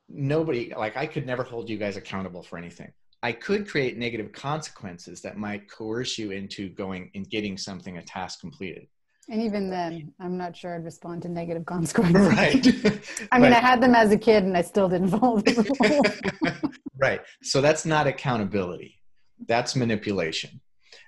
Nobody 0.10 0.74
like 0.75 0.98
i 0.98 1.06
could 1.06 1.25
never 1.25 1.44
hold 1.44 1.70
you 1.70 1.77
guys 1.77 1.98
accountable 1.98 2.44
for 2.44 2.58
anything. 2.58 2.92
I 3.24 3.32
could 3.32 3.68
create 3.68 3.98
negative 3.98 4.32
consequences 4.32 5.22
that 5.22 5.38
might 5.38 5.70
coerce 5.72 6.18
you 6.18 6.32
into 6.32 6.70
going 6.70 7.10
and 7.15 7.27
getting 7.27 7.58
something 7.58 7.98
a 7.98 8.04
task 8.04 8.39
completed. 8.39 8.88
And 9.30 9.42
even 9.42 9.70
then 9.70 10.13
i'm 10.20 10.38
not 10.38 10.56
sure 10.56 10.75
i'd 10.75 10.84
respond 10.84 11.22
to 11.24 11.30
negative 11.30 11.65
consequences. 11.75 12.27
Right. 12.27 12.68
I 13.32 13.39
mean 13.39 13.51
but, 13.51 13.54
i 13.54 13.60
had 13.60 13.82
them 13.82 13.96
as 13.96 14.12
a 14.12 14.18
kid 14.18 14.44
and 14.44 14.56
i 14.58 14.62
still 14.62 14.89
didn't 14.89 15.10
follow 15.10 15.42
right. 17.01 17.22
So 17.44 17.62
that's 17.62 17.86
not 17.86 18.08
accountability. 18.08 19.01
That's 19.48 19.75
manipulation 19.75 20.62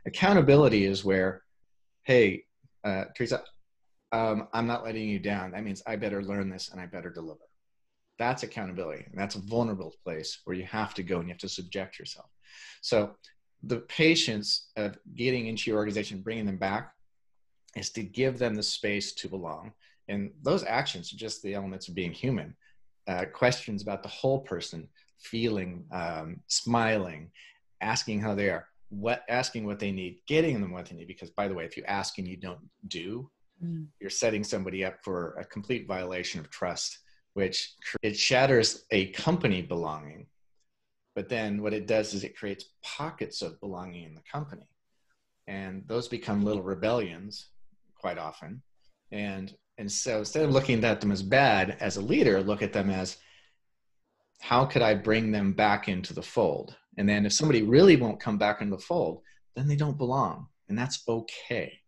accountability 0.05 0.85
is 0.85 1.03
where 1.03 1.43
hey 2.03 2.43
uh, 2.83 3.05
teresa 3.15 3.43
um, 4.11 4.47
i'm 4.53 4.67
not 4.67 4.85
letting 4.85 5.09
you 5.09 5.19
down. 5.19 5.51
That 5.51 5.63
means 5.63 5.83
i 5.85 5.95
better 5.95 6.23
learn 6.23 6.49
this 6.49 6.69
and 6.69 6.79
i 6.79 6.85
better 6.85 7.09
deliver. 7.09 7.41
That's 8.17 8.43
accountability. 8.43 9.05
And 9.09 9.19
that's 9.19 9.35
a 9.35 9.41
vulnerable 9.41 9.93
place 10.03 10.39
where 10.43 10.55
you 10.55 10.65
have 10.65 10.93
to 10.95 11.03
go 11.03 11.19
and 11.19 11.27
you 11.27 11.33
have 11.33 11.39
to 11.39 11.49
subject 11.49 11.99
yourself. 11.99 12.27
So 12.81 13.15
the 13.63 13.81
patience 13.81 14.69
of 14.75 14.97
getting 15.15 15.47
into 15.47 15.69
your 15.69 15.77
organization 15.77 16.21
bringing 16.21 16.45
them 16.45 16.57
back 16.57 16.93
is 17.75 17.89
to 17.91 18.03
give 18.03 18.39
them 18.39 18.55
the 18.55 18.63
space 18.63 19.13
to 19.13 19.27
belong. 19.27 19.73
And 20.07 20.31
those 20.41 20.63
actions 20.63 21.13
are 21.13 21.17
just 21.17 21.43
the 21.43 21.53
elements 21.53 21.87
of 21.87 21.95
being 21.95 22.11
human. 22.11 22.55
Uh, 23.07 23.25
questions 23.25 23.81
about 23.81 24.03
the 24.03 24.09
whole 24.09 24.39
person 24.39 24.87
feeling 25.19 25.85
um, 25.91 26.39
smiling 26.47 27.31
asking 27.81 28.19
how 28.19 28.35
they 28.35 28.49
are 28.49 28.67
what 28.89 29.23
asking 29.27 29.65
what 29.65 29.79
they 29.79 29.91
need 29.91 30.19
getting 30.27 30.61
them 30.61 30.71
what 30.71 30.85
they 30.85 30.95
need 30.95 31.07
because 31.07 31.29
by 31.29 31.47
the 31.47 31.53
way 31.53 31.65
if 31.65 31.75
you 31.75 31.83
ask 31.87 32.17
and 32.17 32.27
you 32.27 32.37
don't 32.37 32.59
do 32.87 33.29
mm. 33.63 33.85
you're 33.99 34.09
setting 34.09 34.43
somebody 34.43 34.85
up 34.85 34.95
for 35.03 35.35
a 35.39 35.45
complete 35.45 35.87
violation 35.87 36.39
of 36.39 36.49
trust 36.49 36.99
which 37.33 37.73
it 38.01 38.17
shatters 38.17 38.85
a 38.91 39.07
company 39.07 39.61
belonging 39.61 40.25
but 41.17 41.29
then 41.29 41.63
what 41.63 41.73
it 41.73 41.87
does 41.87 42.13
is 42.13 42.23
it 42.23 42.37
creates 42.37 42.65
pockets 42.83 43.41
of 43.41 43.59
belonging 43.59 44.03
in 44.03 44.13
the 44.13 44.21
company. 44.31 44.69
And 45.47 45.81
those 45.87 46.07
become 46.07 46.45
little 46.45 46.61
rebellions 46.61 47.47
quite 47.95 48.19
often. 48.19 48.61
And 49.11 49.51
and 49.79 49.91
so 49.91 50.19
instead 50.19 50.45
of 50.45 50.51
looking 50.51 50.83
at 50.83 51.01
them 51.01 51.11
as 51.11 51.23
bad 51.23 51.75
as 51.79 51.97
a 51.97 52.01
leader 52.01 52.43
look 52.43 52.61
at 52.61 52.73
them 52.73 52.91
as 52.91 53.17
how 54.41 54.65
could 54.65 54.81
i 54.81 54.95
bring 54.95 55.31
them 55.31 55.53
back 55.53 55.87
into 55.87 56.15
the 56.15 56.21
fold 56.21 56.75
and 56.97 57.07
then 57.07 57.25
if 57.25 57.33
somebody 57.33 57.61
really 57.61 57.95
won't 57.95 58.19
come 58.19 58.37
back 58.37 58.61
into 58.61 58.75
the 58.75 58.81
fold, 58.81 59.21
then 59.55 59.67
they 59.67 59.75
don't 59.75 59.97
belong. 59.97 60.47
And 60.69 60.77
that's 60.77 61.03
okay. 61.07 61.79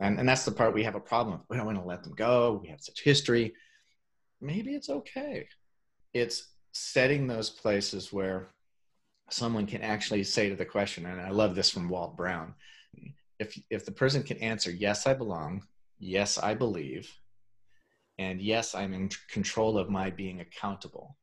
And, 0.00 0.18
and 0.18 0.28
that's 0.28 0.44
the 0.44 0.52
part 0.52 0.74
we 0.74 0.84
have 0.84 0.94
a 0.94 1.00
problem 1.00 1.38
with. 1.38 1.48
We 1.48 1.56
don't 1.56 1.66
want 1.66 1.78
to 1.78 1.84
let 1.84 2.04
them 2.04 2.14
go. 2.14 2.60
We 2.62 2.68
have 2.68 2.80
such 2.80 3.02
history. 3.02 3.54
Maybe 4.40 4.74
it's 4.74 4.90
okay. 4.90 5.48
It's 6.12 6.52
setting 6.72 7.26
those 7.26 7.48
places 7.48 8.12
where 8.12 8.50
someone 9.30 9.66
can 9.66 9.82
actually 9.82 10.22
say 10.24 10.50
to 10.50 10.56
the 10.56 10.64
question, 10.64 11.06
and 11.06 11.20
I 11.20 11.30
love 11.30 11.54
this 11.54 11.70
from 11.70 11.88
Walt 11.88 12.16
Brown. 12.16 12.54
If, 13.38 13.58
if 13.70 13.84
the 13.84 13.92
person 13.92 14.22
can 14.22 14.36
answer, 14.38 14.70
yes, 14.70 15.06
I 15.06 15.14
belong, 15.14 15.62
yes, 15.98 16.38
I 16.38 16.54
believe, 16.54 17.10
and 18.18 18.40
yes, 18.40 18.74
I'm 18.74 18.94
in 18.94 19.10
control 19.30 19.78
of 19.78 19.90
my 19.90 20.10
being 20.10 20.40
accountable, 20.40 21.16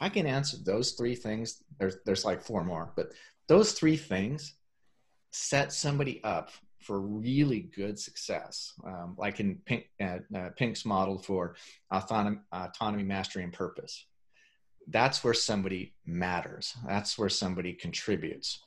I 0.00 0.08
can 0.08 0.26
answer 0.26 0.56
those 0.64 0.92
three 0.92 1.14
things, 1.14 1.62
there's 1.78 1.96
there's 2.04 2.24
like 2.24 2.42
four 2.42 2.64
more, 2.64 2.92
but 2.96 3.12
those 3.48 3.72
three 3.72 3.96
things 3.96 4.54
set 5.30 5.72
somebody 5.72 6.22
up 6.24 6.50
for 6.80 7.00
really 7.00 7.60
good 7.74 7.98
success. 7.98 8.72
Um, 8.86 9.14
like 9.18 9.40
in 9.40 9.56
Pink, 9.66 9.88
uh, 10.00 10.18
uh, 10.34 10.50
Pink's 10.56 10.84
model 10.84 11.18
for 11.18 11.56
autonomy, 11.90 12.38
autonomy, 12.52 13.02
mastery, 13.02 13.44
and 13.44 13.52
purpose. 13.52 14.06
That's 14.86 15.22
where 15.22 15.34
somebody 15.34 15.94
matters. 16.06 16.74
That's 16.86 17.18
where 17.18 17.28
somebody 17.28 17.74
contributes, 17.74 18.60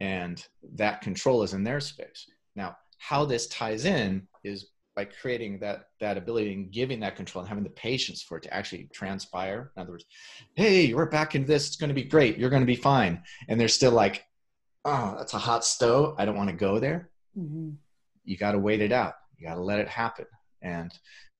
and 0.00 0.44
that 0.76 1.02
control 1.02 1.42
is 1.42 1.52
in 1.54 1.64
their 1.64 1.80
space. 1.80 2.26
Now, 2.56 2.76
how 2.98 3.24
this 3.24 3.48
ties 3.48 3.84
in 3.84 4.26
is 4.44 4.68
by 4.98 5.04
creating 5.04 5.60
that 5.60 5.90
that 6.00 6.16
ability 6.16 6.52
and 6.52 6.72
giving 6.72 6.98
that 6.98 7.14
control 7.14 7.40
and 7.40 7.48
having 7.48 7.62
the 7.62 7.70
patience 7.70 8.20
for 8.20 8.38
it 8.38 8.42
to 8.42 8.52
actually 8.52 8.88
transpire. 8.92 9.70
In 9.76 9.80
other 9.80 9.92
words 9.92 10.06
hey 10.56 10.92
we're 10.92 11.06
back 11.06 11.36
into 11.36 11.46
this. 11.46 11.68
It's 11.68 11.76
going 11.76 11.94
to 11.94 11.94
be 11.94 12.02
great. 12.02 12.36
You're 12.36 12.50
going 12.50 12.62
to 12.62 12.66
be 12.66 12.74
fine. 12.74 13.22
And 13.48 13.60
they're 13.60 13.68
still 13.68 13.92
like 13.92 14.24
oh 14.84 15.14
that's 15.16 15.34
a 15.34 15.38
hot 15.38 15.64
stove. 15.64 16.16
I 16.18 16.24
don't 16.24 16.36
want 16.36 16.50
to 16.50 16.56
go 16.56 16.80
there. 16.80 17.10
Mm-hmm. 17.38 17.70
you 18.24 18.36
got 18.36 18.52
to 18.52 18.58
wait 18.58 18.80
it 18.80 18.90
out. 18.90 19.14
You 19.36 19.46
got 19.46 19.54
to 19.54 19.62
let 19.62 19.78
it 19.78 19.86
happen. 19.86 20.26
And 20.62 20.92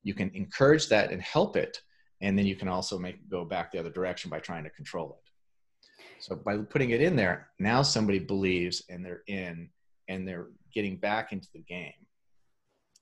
you 0.04 0.14
can 0.14 0.30
encourage 0.34 0.88
that 0.90 1.10
and 1.10 1.20
help 1.20 1.56
it. 1.56 1.82
And 2.20 2.38
then 2.38 2.46
you 2.46 2.54
can 2.54 2.68
also 2.68 2.96
make 2.96 3.28
go 3.28 3.44
back 3.44 3.72
the 3.72 3.80
other 3.80 3.90
direction 3.90 4.30
by 4.30 4.38
trying 4.38 4.62
to 4.62 4.70
control 4.70 5.18
it. 5.18 6.22
So 6.22 6.36
by 6.36 6.58
putting 6.58 6.90
it 6.90 7.00
in 7.00 7.16
there 7.16 7.48
now 7.58 7.82
somebody 7.82 8.20
believes 8.20 8.84
and 8.88 9.04
they're 9.04 9.24
in 9.26 9.68
and 10.06 10.28
they're 10.28 10.46
getting 10.72 10.96
back 10.96 11.32
into 11.32 11.48
the 11.52 11.62
game 11.62 11.98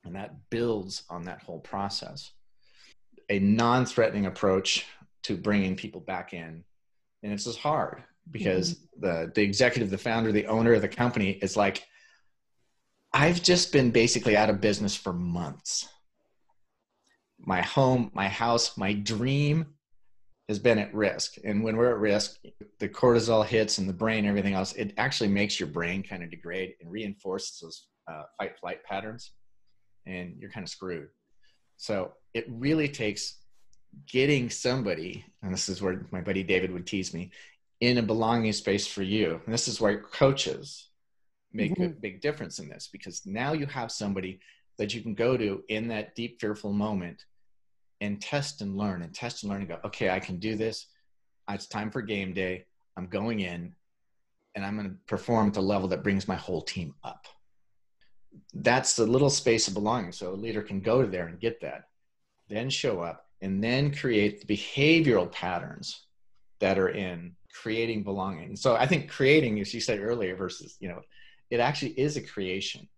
and 0.06 0.14
that 0.14 0.34
builds 0.50 1.02
on 1.10 1.24
that 1.24 1.42
whole 1.42 1.60
process. 1.60 2.32
A 3.28 3.38
non 3.38 3.84
threatening 3.84 4.26
approach 4.26 4.86
to 5.24 5.36
bringing 5.36 5.74
people 5.74 6.00
back 6.00 6.32
in. 6.32 6.64
And 7.22 7.32
it's 7.32 7.44
just 7.44 7.58
hard 7.58 8.04
because 8.30 8.74
mm-hmm. 8.74 9.00
the, 9.00 9.32
the 9.34 9.42
executive, 9.42 9.90
the 9.90 9.98
founder, 9.98 10.30
the 10.30 10.46
owner 10.46 10.72
of 10.74 10.82
the 10.82 10.88
company 10.88 11.30
is 11.30 11.56
like, 11.56 11.84
I've 13.12 13.42
just 13.42 13.72
been 13.72 13.90
basically 13.90 14.36
out 14.36 14.50
of 14.50 14.60
business 14.60 14.94
for 14.94 15.12
months. 15.12 15.88
My 17.38 17.62
home, 17.62 18.10
my 18.14 18.28
house, 18.28 18.76
my 18.76 18.92
dream 18.92 19.66
has 20.48 20.58
been 20.60 20.78
at 20.78 20.94
risk. 20.94 21.34
And 21.44 21.64
when 21.64 21.76
we're 21.76 21.90
at 21.90 21.98
risk, 21.98 22.38
the 22.78 22.88
cortisol 22.88 23.44
hits 23.44 23.78
and 23.78 23.88
the 23.88 23.92
brain, 23.92 24.26
everything 24.26 24.54
else, 24.54 24.72
it 24.74 24.94
actually 24.96 25.30
makes 25.30 25.58
your 25.58 25.68
brain 25.68 26.04
kind 26.04 26.22
of 26.22 26.30
degrade 26.30 26.74
and 26.80 26.90
reinforces 26.90 27.58
those 27.60 27.86
uh, 28.08 28.22
fight 28.38 28.56
flight 28.60 28.84
patterns 28.84 29.32
and 30.06 30.36
you're 30.38 30.50
kind 30.50 30.64
of 30.64 30.70
screwed. 30.70 31.08
So 31.76 32.12
it 32.34 32.46
really 32.48 32.88
takes 32.88 33.38
getting 34.08 34.50
somebody, 34.50 35.24
and 35.42 35.52
this 35.52 35.68
is 35.68 35.82
where 35.82 36.06
my 36.10 36.20
buddy 36.20 36.42
David 36.42 36.70
would 36.72 36.86
tease 36.86 37.14
me, 37.14 37.30
in 37.80 37.98
a 37.98 38.02
belonging 38.02 38.52
space 38.52 38.86
for 38.86 39.02
you. 39.02 39.40
And 39.44 39.52
this 39.52 39.68
is 39.68 39.80
where 39.80 40.00
coaches 40.00 40.88
make 41.52 41.72
mm-hmm. 41.72 41.84
a 41.84 41.88
big 41.88 42.20
difference 42.20 42.58
in 42.58 42.68
this 42.68 42.88
because 42.90 43.24
now 43.26 43.52
you 43.52 43.66
have 43.66 43.90
somebody 43.90 44.40
that 44.78 44.94
you 44.94 45.00
can 45.00 45.14
go 45.14 45.36
to 45.36 45.62
in 45.68 45.88
that 45.88 46.14
deep, 46.14 46.40
fearful 46.40 46.72
moment 46.72 47.24
and 48.00 48.20
test 48.20 48.60
and 48.60 48.76
learn 48.76 49.02
and 49.02 49.14
test 49.14 49.42
and 49.42 49.50
learn 49.50 49.60
and 49.60 49.68
go, 49.68 49.78
okay, 49.84 50.10
I 50.10 50.20
can 50.20 50.38
do 50.38 50.54
this. 50.54 50.86
It's 51.48 51.66
time 51.66 51.90
for 51.90 52.02
game 52.02 52.34
day. 52.34 52.66
I'm 52.96 53.06
going 53.06 53.40
in 53.40 53.74
and 54.54 54.64
I'm 54.64 54.76
going 54.76 54.90
to 54.90 54.96
perform 55.06 55.48
at 55.48 55.54
the 55.54 55.62
level 55.62 55.88
that 55.88 56.02
brings 56.02 56.28
my 56.28 56.34
whole 56.34 56.62
team 56.62 56.94
up 57.04 57.26
that's 58.54 58.96
the 58.96 59.06
little 59.06 59.30
space 59.30 59.68
of 59.68 59.74
belonging. 59.74 60.12
So 60.12 60.32
a 60.32 60.34
leader 60.34 60.62
can 60.62 60.80
go 60.80 61.02
to 61.02 61.08
there 61.08 61.26
and 61.26 61.40
get 61.40 61.60
that, 61.60 61.88
then 62.48 62.70
show 62.70 63.00
up, 63.00 63.26
and 63.42 63.62
then 63.62 63.92
create 63.92 64.46
the 64.46 64.56
behavioral 64.56 65.30
patterns 65.30 66.06
that 66.60 66.78
are 66.78 66.88
in 66.88 67.36
creating 67.52 68.02
belonging. 68.02 68.56
So 68.56 68.76
I 68.76 68.86
think 68.86 69.10
creating, 69.10 69.60
as 69.60 69.74
you 69.74 69.80
said 69.80 70.00
earlier, 70.00 70.36
versus, 70.36 70.76
you 70.80 70.88
know, 70.88 71.02
it 71.50 71.60
actually 71.60 71.92
is 71.92 72.16
a 72.16 72.22
creation. 72.22 72.88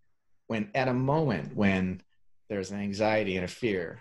When 0.46 0.70
at 0.74 0.88
a 0.88 0.94
moment 0.94 1.54
when 1.54 2.02
there's 2.48 2.70
an 2.70 2.80
anxiety 2.80 3.36
and 3.36 3.44
a 3.44 3.48
fear, 3.48 4.00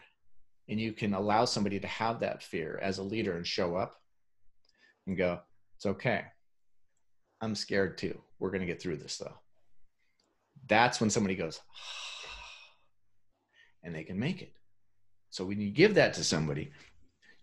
and 0.70 0.80
you 0.80 0.94
can 0.94 1.14
allow 1.14 1.46
somebody 1.46 1.80
to 1.80 1.88
have 1.88 2.20
that 2.20 2.44
fear 2.44 2.80
as 2.82 2.98
a 2.98 3.04
leader 3.04 3.36
and 3.36 3.46
show 3.46 3.76
up 3.76 3.96
and 5.06 5.18
go, 5.18 5.40
it's 5.76 5.86
okay. 5.86 6.26
I'm 7.42 7.56
scared 7.56 7.98
too. 7.98 8.20
We're 8.40 8.52
going 8.52 8.62
to 8.62 8.68
get 8.68 8.82
through 8.82 8.98
this 8.98 9.18
though 9.18 9.38
that's 10.68 11.00
when 11.00 11.10
somebody 11.10 11.36
goes 11.36 11.60
and 13.84 13.94
they 13.96 14.04
can 14.04 14.20
make 14.20 14.42
it. 14.42 14.54
So 15.30 15.46
when 15.46 15.60
you 15.60 15.70
give 15.70 15.96
that 15.96 16.14
to 16.16 16.24
somebody 16.24 16.72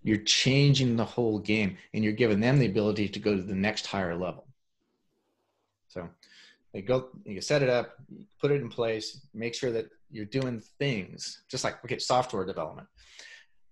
you're 0.04 0.19
changing 0.19 0.97
the 0.97 1.04
whole 1.04 1.38
game 1.38 1.76
and 1.95 2.04
you're 2.04 2.12
giving 2.12 2.38
them 2.38 2.59
the 2.59 2.66
ability 2.66 3.09
to 3.09 3.19
go 3.19 3.35
to 3.35 3.43
the 3.43 3.54
next 3.54 3.87
higher 3.87 4.14
level. 4.14 4.47
So 5.88 6.09
they 6.73 6.83
go 6.83 7.09
you 7.25 7.40
set 7.40 7.62
it 7.62 7.69
up 7.69 7.95
put 8.40 8.50
it 8.50 8.61
in 8.61 8.69
place 8.69 9.26
make 9.33 9.54
sure 9.54 9.71
that 9.73 9.87
you're 10.11 10.25
doing 10.25 10.61
things 10.78 11.43
just 11.49 11.64
like 11.64 11.83
okay 11.85 11.99
software 11.99 12.45
development. 12.45 12.87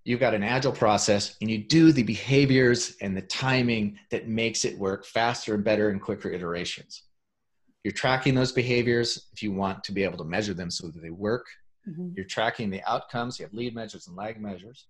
You've 0.04 0.20
got 0.20 0.34
an 0.34 0.42
agile 0.42 0.72
process 0.72 1.36
and 1.40 1.50
you 1.50 1.58
do 1.58 1.92
the 1.92 2.02
behaviors 2.02 2.96
and 3.00 3.16
the 3.16 3.22
timing 3.22 3.98
that 4.10 4.26
makes 4.26 4.64
it 4.64 4.76
work 4.76 5.04
faster 5.04 5.54
and 5.54 5.62
better 5.62 5.90
and 5.90 6.00
quicker 6.00 6.30
iterations 6.30 7.02
you're 7.84 7.92
tracking 7.92 8.34
those 8.34 8.52
behaviors 8.52 9.28
if 9.32 9.42
you 9.42 9.52
want 9.52 9.82
to 9.84 9.92
be 9.92 10.04
able 10.04 10.18
to 10.18 10.24
measure 10.24 10.54
them 10.54 10.70
so 10.70 10.88
that 10.88 11.02
they 11.02 11.10
work. 11.10 11.46
Mm-hmm. 11.88 12.10
You're 12.14 12.26
tracking 12.26 12.70
the 12.70 12.82
outcomes. 12.84 13.38
You 13.38 13.44
have 13.46 13.54
lead 13.54 13.74
measures 13.74 14.06
and 14.06 14.16
lag 14.16 14.40
measures. 14.40 14.86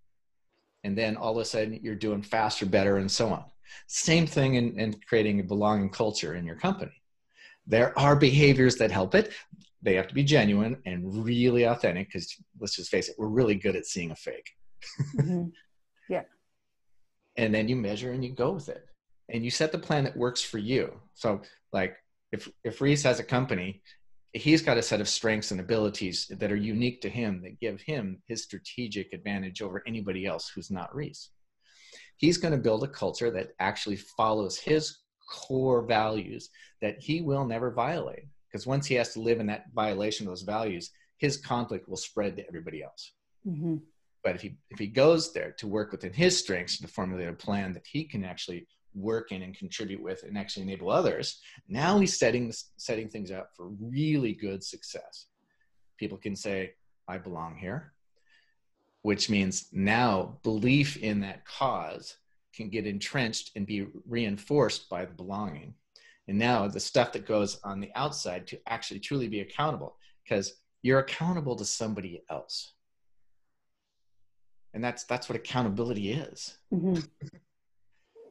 And 0.84 0.96
then 0.96 1.16
all 1.16 1.32
of 1.32 1.38
a 1.38 1.44
sudden 1.44 1.78
you're 1.82 1.94
doing 1.94 2.22
faster, 2.22 2.66
better, 2.66 2.98
and 2.98 3.10
so 3.10 3.28
on. 3.28 3.44
Same 3.86 4.26
thing 4.26 4.54
in, 4.56 4.78
in 4.78 5.00
creating 5.08 5.40
a 5.40 5.44
belonging 5.44 5.88
culture 5.88 6.34
in 6.34 6.44
your 6.44 6.56
company. 6.56 6.92
There 7.66 7.98
are 7.98 8.16
behaviors 8.16 8.76
that 8.76 8.90
help 8.90 9.14
it. 9.14 9.32
They 9.80 9.94
have 9.94 10.08
to 10.08 10.14
be 10.14 10.24
genuine 10.24 10.76
and 10.84 11.24
really 11.24 11.64
authentic 11.64 12.08
because 12.08 12.36
let's 12.60 12.76
just 12.76 12.90
face 12.90 13.08
it, 13.08 13.16
we're 13.18 13.28
really 13.28 13.54
good 13.54 13.76
at 13.76 13.86
seeing 13.86 14.10
a 14.10 14.16
fake. 14.16 14.50
Mm-hmm. 15.16 15.44
Yeah. 16.08 16.24
and 17.36 17.54
then 17.54 17.68
you 17.68 17.76
measure 17.76 18.12
and 18.12 18.22
you 18.22 18.32
go 18.32 18.50
with 18.52 18.68
it. 18.68 18.84
And 19.30 19.44
you 19.44 19.50
set 19.50 19.72
the 19.72 19.78
plan 19.78 20.04
that 20.04 20.16
works 20.16 20.42
for 20.42 20.58
you. 20.58 20.92
So 21.14 21.40
like 21.72 21.96
if 22.32 22.50
if 22.64 22.80
Reese 22.80 23.02
has 23.04 23.20
a 23.20 23.24
company, 23.24 23.82
he's 24.32 24.62
got 24.62 24.78
a 24.78 24.82
set 24.82 25.00
of 25.00 25.08
strengths 25.08 25.50
and 25.50 25.60
abilities 25.60 26.26
that 26.38 26.50
are 26.50 26.56
unique 26.56 27.00
to 27.02 27.08
him 27.08 27.42
that 27.42 27.60
give 27.60 27.80
him 27.82 28.22
his 28.26 28.42
strategic 28.42 29.12
advantage 29.12 29.60
over 29.62 29.82
anybody 29.86 30.26
else 30.26 30.48
who's 30.48 30.70
not 30.70 30.94
Reese. 30.94 31.30
He's 32.16 32.38
going 32.38 32.52
to 32.52 32.58
build 32.58 32.82
a 32.84 32.88
culture 32.88 33.30
that 33.30 33.50
actually 33.60 33.96
follows 33.96 34.58
his 34.58 34.98
core 35.28 35.82
values 35.82 36.50
that 36.80 37.00
he 37.00 37.20
will 37.20 37.44
never 37.44 37.70
violate. 37.70 38.24
Because 38.50 38.66
once 38.66 38.86
he 38.86 38.94
has 38.96 39.12
to 39.14 39.20
live 39.20 39.40
in 39.40 39.46
that 39.46 39.66
violation 39.74 40.26
of 40.26 40.30
those 40.30 40.42
values, 40.42 40.90
his 41.18 41.36
conflict 41.36 41.88
will 41.88 41.96
spread 41.96 42.36
to 42.36 42.46
everybody 42.46 42.82
else. 42.82 43.12
Mm-hmm. 43.46 43.76
But 44.24 44.36
if 44.36 44.42
he 44.42 44.56
if 44.70 44.78
he 44.78 44.86
goes 44.86 45.32
there 45.32 45.52
to 45.58 45.66
work 45.66 45.90
within 45.90 46.12
his 46.12 46.38
strengths 46.38 46.78
to 46.78 46.88
formulate 46.88 47.28
a 47.28 47.32
plan 47.32 47.72
that 47.72 47.86
he 47.86 48.04
can 48.04 48.24
actually 48.24 48.66
work 48.94 49.32
in 49.32 49.42
and 49.42 49.56
contribute 49.56 50.02
with 50.02 50.22
and 50.22 50.36
actually 50.36 50.62
enable 50.62 50.90
others, 50.90 51.40
now 51.68 51.98
he's 51.98 52.18
setting 52.18 52.52
setting 52.76 53.08
things 53.08 53.30
up 53.30 53.50
for 53.56 53.68
really 53.80 54.32
good 54.32 54.62
success. 54.62 55.26
People 55.98 56.18
can 56.18 56.36
say, 56.36 56.74
"I 57.08 57.18
belong 57.18 57.56
here," 57.56 57.94
which 59.02 59.30
means 59.30 59.68
now 59.72 60.38
belief 60.42 60.96
in 60.96 61.20
that 61.20 61.44
cause 61.44 62.16
can 62.54 62.68
get 62.68 62.86
entrenched 62.86 63.50
and 63.56 63.66
be 63.66 63.86
reinforced 64.06 64.88
by 64.90 65.04
the 65.06 65.14
belonging. 65.14 65.74
And 66.28 66.38
now 66.38 66.68
the 66.68 66.80
stuff 66.80 67.12
that 67.12 67.26
goes 67.26 67.58
on 67.64 67.80
the 67.80 67.90
outside 67.94 68.46
to 68.48 68.60
actually 68.66 69.00
truly 69.00 69.28
be 69.28 69.40
accountable, 69.40 69.96
because 70.22 70.60
you're 70.82 71.00
accountable 71.00 71.56
to 71.56 71.64
somebody 71.64 72.22
else 72.28 72.74
and 74.74 74.82
that's 74.82 75.04
that's 75.04 75.28
what 75.28 75.36
accountability 75.36 76.12
is 76.12 76.58
Mm-hmm. 76.72 77.00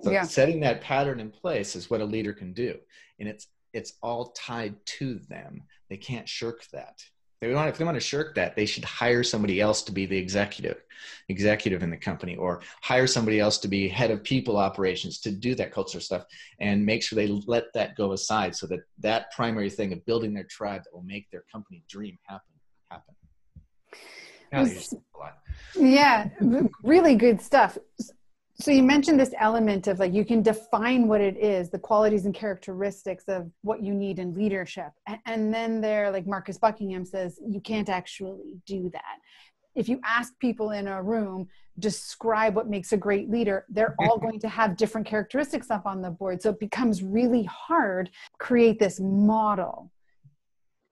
So 0.01 0.11
Yeah. 0.11 0.23
setting 0.23 0.59
that 0.61 0.81
pattern 0.81 1.19
in 1.19 1.29
place 1.31 1.75
is 1.75 1.89
what 1.89 2.01
a 2.01 2.05
leader 2.05 2.33
can 2.33 2.53
do 2.53 2.79
and 3.19 3.27
it's 3.29 3.47
it's 3.73 3.93
all 4.01 4.31
tied 4.31 4.75
to 4.85 5.15
them 5.29 5.63
they 5.89 5.97
can't 5.97 6.27
shirk 6.27 6.65
that 6.73 6.99
they 7.39 7.53
want 7.53 7.69
if 7.69 7.77
they 7.77 7.85
want 7.85 7.95
to 7.95 8.01
shirk 8.01 8.35
that 8.35 8.55
they 8.55 8.65
should 8.65 8.83
hire 8.83 9.23
somebody 9.23 9.59
else 9.61 9.81
to 9.83 9.91
be 9.91 10.05
the 10.05 10.17
executive 10.17 10.83
executive 11.29 11.81
in 11.83 11.89
the 11.89 11.97
company 11.97 12.35
or 12.35 12.61
hire 12.81 13.07
somebody 13.07 13.39
else 13.39 13.57
to 13.59 13.67
be 13.67 13.87
head 13.87 14.11
of 14.11 14.23
people 14.23 14.57
operations 14.57 15.19
to 15.19 15.31
do 15.31 15.55
that 15.55 15.71
culture 15.71 15.99
stuff 15.99 16.25
and 16.59 16.85
make 16.85 17.01
sure 17.01 17.15
they 17.15 17.27
let 17.47 17.71
that 17.73 17.95
go 17.95 18.11
aside 18.11 18.55
so 18.55 18.67
that 18.67 18.81
that 18.99 19.31
primary 19.31 19.69
thing 19.69 19.93
of 19.93 20.05
building 20.05 20.33
their 20.33 20.43
tribe 20.45 20.83
that 20.83 20.93
will 20.93 21.03
make 21.03 21.29
their 21.31 21.43
company 21.51 21.83
dream 21.89 22.17
happen 22.27 22.51
happen 22.89 23.15
God, 24.51 24.67
I 24.67 24.73
just- 24.73 24.93
a 24.93 24.97
lot. 25.17 25.37
Yeah, 25.79 26.27
really 26.83 27.15
good 27.15 27.41
stuff. 27.41 27.77
So 28.61 28.69
you 28.69 28.83
mentioned 28.83 29.19
this 29.19 29.33
element 29.39 29.87
of 29.87 29.97
like 29.97 30.13
you 30.13 30.23
can 30.23 30.43
define 30.43 31.07
what 31.07 31.19
it 31.19 31.35
is, 31.35 31.71
the 31.71 31.79
qualities 31.79 32.25
and 32.25 32.33
characteristics 32.33 33.23
of 33.27 33.49
what 33.63 33.81
you 33.81 33.91
need 33.91 34.19
in 34.19 34.35
leadership. 34.35 34.91
And 35.25 35.51
then 35.51 35.81
there, 35.81 36.11
like 36.11 36.27
Marcus 36.27 36.59
Buckingham 36.59 37.03
says, 37.03 37.39
you 37.43 37.59
can't 37.59 37.89
actually 37.89 38.61
do 38.67 38.91
that. 38.93 39.17
If 39.73 39.89
you 39.89 39.99
ask 40.05 40.37
people 40.37 40.71
in 40.71 40.87
a 40.87 41.01
room, 41.01 41.47
describe 41.79 42.55
what 42.55 42.69
makes 42.69 42.93
a 42.93 42.97
great 42.97 43.31
leader, 43.31 43.65
they're 43.67 43.95
all 43.97 44.17
going 44.19 44.39
to 44.41 44.49
have 44.49 44.77
different 44.77 45.07
characteristics 45.07 45.71
up 45.71 45.87
on 45.87 46.03
the 46.03 46.11
board. 46.11 46.43
So 46.43 46.51
it 46.51 46.59
becomes 46.59 47.01
really 47.01 47.43
hard 47.45 48.11
create 48.37 48.77
this 48.77 48.99
model. 48.99 49.89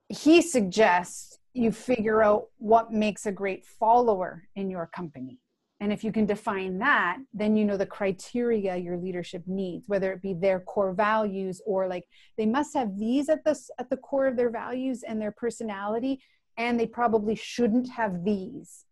He 0.07 0.41
suggests 0.41 1.37
you 1.53 1.71
figure 1.71 2.23
out 2.23 2.47
what 2.57 2.91
makes 2.91 3.27
a 3.27 3.31
great 3.31 3.63
follower 3.63 4.47
in 4.55 4.71
your 4.71 4.87
company. 4.87 5.37
And 5.81 5.93
if 5.93 6.03
you 6.03 6.11
can 6.11 6.25
define 6.25 6.79
that, 6.79 7.17
then 7.33 7.55
you 7.55 7.63
know 7.63 7.77
the 7.77 7.85
criteria 7.85 8.75
your 8.75 8.97
leadership 8.97 9.43
needs, 9.47 9.87
whether 9.87 10.11
it 10.11 10.21
be 10.21 10.33
their 10.33 10.59
core 10.59 10.93
values 10.93 11.61
or 11.65 11.87
like 11.87 12.05
they 12.37 12.45
must 12.45 12.73
have 12.73 12.97
these 12.99 13.29
at 13.29 13.43
the 13.45 13.57
at 13.77 13.89
the 13.89 13.97
core 13.97 14.27
of 14.27 14.35
their 14.35 14.49
values 14.49 15.03
and 15.03 15.21
their 15.21 15.31
personality, 15.31 16.19
and 16.57 16.77
they 16.77 16.87
probably 16.87 17.35
shouldn't 17.35 17.89
have 17.89 18.25
these. 18.25 18.85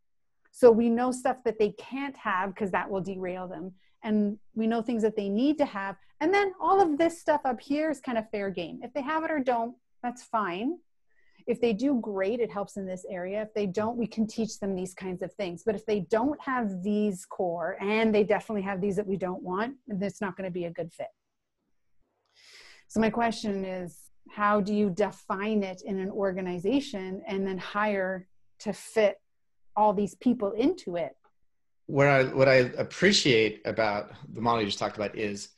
So 0.51 0.71
we 0.71 0.89
know 0.89 1.11
stuff 1.11 1.37
that 1.43 1.59
they 1.59 1.71
can't 1.71 2.15
have 2.17 2.55
because 2.55 2.71
that 2.71 2.89
will 2.89 3.01
derail 3.01 3.47
them. 3.47 3.73
And 4.03 4.39
we 4.55 4.65
know 4.65 4.81
things 4.81 5.03
that 5.03 5.15
they 5.15 5.29
need 5.29 5.57
to 5.57 5.65
have. 5.65 5.97
And 6.21 6.33
then 6.33 6.53
all 6.59 6.81
of 6.81 6.97
this 6.97 7.19
stuff 7.19 7.41
up 7.45 7.59
here 7.59 7.91
is 7.91 7.99
kind 7.99 8.17
of 8.17 8.29
fair 8.31 8.49
game. 8.49 8.79
If 8.81 8.93
they 8.93 9.01
have 9.01 9.23
it 9.23 9.31
or 9.31 9.39
don't, 9.39 9.75
that's 10.01 10.23
fine 10.23 10.77
if 11.47 11.61
they 11.61 11.73
do 11.73 11.99
great 12.01 12.39
it 12.39 12.51
helps 12.51 12.77
in 12.77 12.85
this 12.85 13.05
area. 13.09 13.41
If 13.41 13.53
they 13.53 13.65
don't 13.65 13.97
we 13.97 14.07
can 14.07 14.27
teach 14.27 14.59
them 14.59 14.75
these 14.75 14.93
kinds 14.93 15.21
of 15.21 15.33
things. 15.33 15.63
But 15.65 15.75
if 15.75 15.85
they 15.85 16.01
don't 16.01 16.39
have 16.41 16.83
these 16.83 17.25
core 17.25 17.77
and 17.81 18.13
they 18.13 18.23
definitely 18.23 18.63
have 18.63 18.81
these 18.81 18.97
that 18.97 19.07
we 19.07 19.17
don't 19.17 19.41
want 19.41 19.75
it's 19.87 20.21
not 20.21 20.35
going 20.37 20.45
to 20.45 20.53
be 20.53 20.65
a 20.65 20.71
good 20.71 20.91
fit. 20.93 21.07
So 22.87 22.99
my 22.99 23.09
question 23.09 23.65
is 23.65 23.97
how 24.29 24.61
do 24.61 24.73
you 24.73 24.89
define 24.89 25.63
it 25.63 25.81
in 25.85 25.99
an 25.99 26.11
organization 26.11 27.21
and 27.27 27.45
then 27.47 27.57
hire 27.57 28.27
to 28.59 28.73
fit 28.73 29.19
all 29.75 29.93
these 29.93 30.15
people 30.15 30.51
into 30.51 30.95
it? 30.95 31.15
What 31.85 32.07
I 32.07 32.23
what 32.25 32.49
I 32.49 32.71
appreciate 32.77 33.61
about 33.65 34.11
the 34.33 34.41
model 34.41 34.61
you 34.61 34.67
just 34.67 34.79
talked 34.79 34.97
about 34.97 35.15
is 35.15 35.49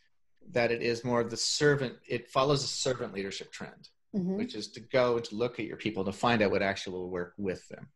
that 0.52 0.72
it 0.72 0.82
is 0.82 1.04
more 1.04 1.22
of 1.22 1.30
the 1.30 1.38
servant. 1.38 1.96
It 2.08 2.30
follows 2.30 2.64
a 2.64 2.68
servant 2.68 3.14
leadership 3.14 3.52
trend, 3.52 3.90
Mhm. 4.16 4.38
which 4.38 4.56
is 4.56 4.72
to 4.72 4.80
go 4.80 5.20
to 5.20 5.36
look 5.36 5.60
at 5.60 5.66
your 5.66 5.78
people 5.78 6.04
to 6.06 6.12
find 6.12 6.42
out 6.42 6.52
what 6.52 6.62
actually 6.62 6.94
will 6.94 7.10
work 7.10 7.34
with 7.38 7.68
them. 7.70 7.90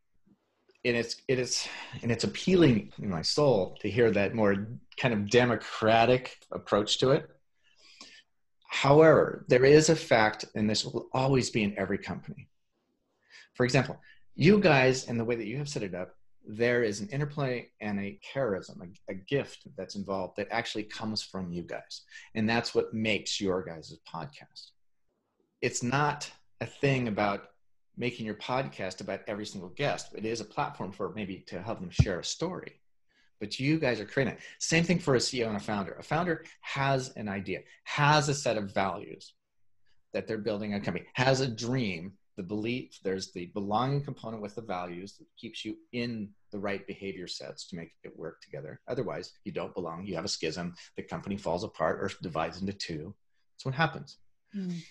And 0.84 0.96
it's 0.96 1.16
it 1.28 1.38
is 1.38 1.66
and 2.02 2.12
it's 2.12 2.24
appealing 2.24 2.92
in 2.98 3.08
my 3.10 3.22
soul 3.22 3.76
to 3.80 3.90
hear 3.90 4.10
that 4.12 4.34
more 4.34 4.68
kind 4.96 5.14
of 5.14 5.30
democratic 5.30 6.36
approach 6.52 6.98
to 6.98 7.10
it. 7.10 7.28
However, 8.68 9.44
there 9.48 9.64
is 9.64 9.88
a 9.88 9.96
fact, 9.96 10.44
and 10.54 10.68
this 10.68 10.84
will 10.84 11.08
always 11.12 11.48
be 11.50 11.62
in 11.62 11.78
every 11.78 11.98
company. 11.98 12.48
For 13.54 13.64
example, 13.64 13.98
you 14.34 14.58
guys 14.58 15.08
and 15.08 15.18
the 15.18 15.24
way 15.24 15.36
that 15.36 15.46
you 15.46 15.58
have 15.58 15.68
set 15.68 15.84
it 15.84 15.94
up, 15.94 16.16
there 16.46 16.82
is 16.82 17.00
an 17.00 17.08
interplay 17.08 17.70
and 17.80 17.98
a 18.00 18.18
charism, 18.34 18.82
a, 18.82 19.12
a 19.12 19.14
gift 19.14 19.66
that's 19.76 19.94
involved 19.94 20.36
that 20.36 20.48
actually 20.50 20.82
comes 20.84 21.22
from 21.22 21.50
you 21.50 21.62
guys. 21.62 22.02
And 22.34 22.48
that's 22.48 22.74
what 22.74 22.92
makes 22.92 23.40
your 23.40 23.62
guys' 23.62 23.96
podcast. 24.12 24.72
It's 25.64 25.82
not 25.82 26.30
a 26.60 26.66
thing 26.66 27.08
about 27.08 27.44
making 27.96 28.26
your 28.26 28.34
podcast 28.34 29.00
about 29.00 29.22
every 29.26 29.46
single 29.46 29.70
guest. 29.70 30.14
It 30.14 30.26
is 30.26 30.42
a 30.42 30.44
platform 30.44 30.92
for 30.92 31.14
maybe 31.14 31.38
to 31.46 31.62
help 31.62 31.80
them 31.80 31.88
share 31.88 32.20
a 32.20 32.24
story. 32.24 32.82
But 33.40 33.58
you 33.58 33.78
guys 33.78 33.98
are 33.98 34.04
creating 34.04 34.34
it. 34.34 34.40
Same 34.58 34.84
thing 34.84 34.98
for 34.98 35.14
a 35.14 35.18
CEO 35.18 35.46
and 35.46 35.56
a 35.56 35.60
founder. 35.60 35.94
A 35.94 36.02
founder 36.02 36.44
has 36.60 37.14
an 37.16 37.30
idea, 37.30 37.60
has 37.84 38.28
a 38.28 38.34
set 38.34 38.58
of 38.58 38.74
values 38.74 39.32
that 40.12 40.26
they're 40.26 40.36
building 40.36 40.74
a 40.74 40.80
company, 40.80 41.06
has 41.14 41.40
a 41.40 41.48
dream, 41.48 42.12
the 42.36 42.42
belief, 42.42 42.98
there's 43.02 43.32
the 43.32 43.46
belonging 43.54 44.04
component 44.04 44.42
with 44.42 44.54
the 44.56 44.60
values 44.60 45.16
that 45.16 45.24
keeps 45.38 45.64
you 45.64 45.78
in 45.94 46.28
the 46.52 46.58
right 46.58 46.86
behavior 46.86 47.26
sets 47.26 47.66
to 47.68 47.76
make 47.76 47.92
it 48.02 48.14
work 48.18 48.42
together. 48.42 48.82
Otherwise, 48.86 49.32
you 49.44 49.52
don't 49.52 49.74
belong, 49.74 50.04
you 50.04 50.14
have 50.14 50.26
a 50.26 50.28
schism, 50.28 50.74
the 50.98 51.02
company 51.02 51.38
falls 51.38 51.64
apart 51.64 52.00
or 52.02 52.10
divides 52.20 52.60
into 52.60 52.74
two. 52.74 53.14
That's 53.54 53.64
what 53.64 53.74
happens. 53.74 54.18
Mm. 54.54 54.82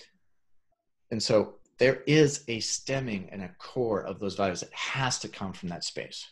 And 1.13 1.21
so 1.21 1.57
there 1.77 2.01
is 2.07 2.43
a 2.47 2.59
stemming 2.59 3.29
and 3.31 3.43
a 3.43 3.55
core 3.59 4.01
of 4.01 4.19
those 4.19 4.33
values 4.33 4.61
that 4.61 4.73
has 4.73 5.19
to 5.19 5.27
come 5.27 5.53
from 5.53 5.69
that 5.69 5.83
space. 5.83 6.25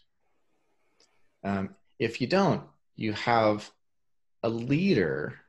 Um, 1.43 1.75
if 1.99 2.19
you 2.19 2.25
don't, 2.25 2.63
you 2.95 3.13
have 3.13 3.69
a 4.41 4.49
leader 4.49 5.39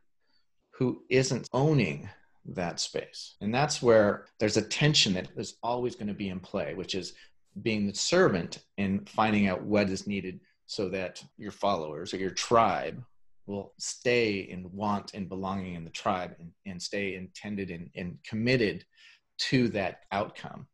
who 0.72 1.02
isn't 1.08 1.48
owning 1.54 2.10
that 2.44 2.78
space. 2.78 3.36
And 3.40 3.54
that's 3.54 3.80
where 3.80 4.26
there's 4.38 4.58
a 4.58 4.68
tension 4.68 5.14
that 5.14 5.28
is 5.34 5.56
always 5.62 5.96
going 5.96 6.08
to 6.08 6.14
be 6.14 6.28
in 6.28 6.38
play, 6.38 6.74
which 6.74 6.94
is 6.94 7.14
being 7.62 7.86
the 7.86 7.94
servant 7.94 8.58
and 8.76 9.08
finding 9.08 9.46
out 9.46 9.62
what 9.62 9.88
is 9.88 10.06
needed 10.06 10.40
so 10.66 10.90
that 10.90 11.24
your 11.38 11.52
followers 11.52 12.12
or 12.12 12.18
your 12.18 12.32
tribe 12.32 13.02
will 13.46 13.72
stay 13.78 14.46
and 14.52 14.70
want 14.74 15.14
and 15.14 15.30
belonging 15.30 15.74
in 15.74 15.84
the 15.84 15.90
tribe 15.90 16.34
and, 16.38 16.52
and 16.66 16.82
stay 16.82 17.14
intended 17.14 17.70
and, 17.70 17.88
and 17.96 18.18
committed 18.24 18.84
to 19.38 19.68
that 19.68 20.00
outcome. 20.12 20.66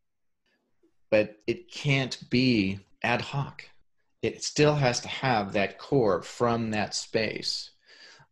But 1.10 1.36
it 1.46 1.70
can't 1.70 2.18
be 2.30 2.80
ad 3.02 3.20
hoc. 3.20 3.64
It 4.22 4.42
still 4.42 4.74
has 4.74 5.00
to 5.00 5.08
have 5.08 5.52
that 5.52 5.78
core 5.78 6.22
from 6.22 6.70
that 6.72 6.94
space 6.94 7.70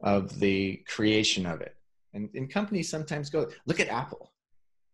of 0.00 0.38
the 0.38 0.82
creation 0.88 1.46
of 1.46 1.60
it. 1.60 1.76
And, 2.12 2.28
and 2.34 2.50
companies 2.50 2.88
sometimes 2.88 3.30
go, 3.30 3.50
look 3.66 3.80
at 3.80 3.88
Apple. 3.88 4.32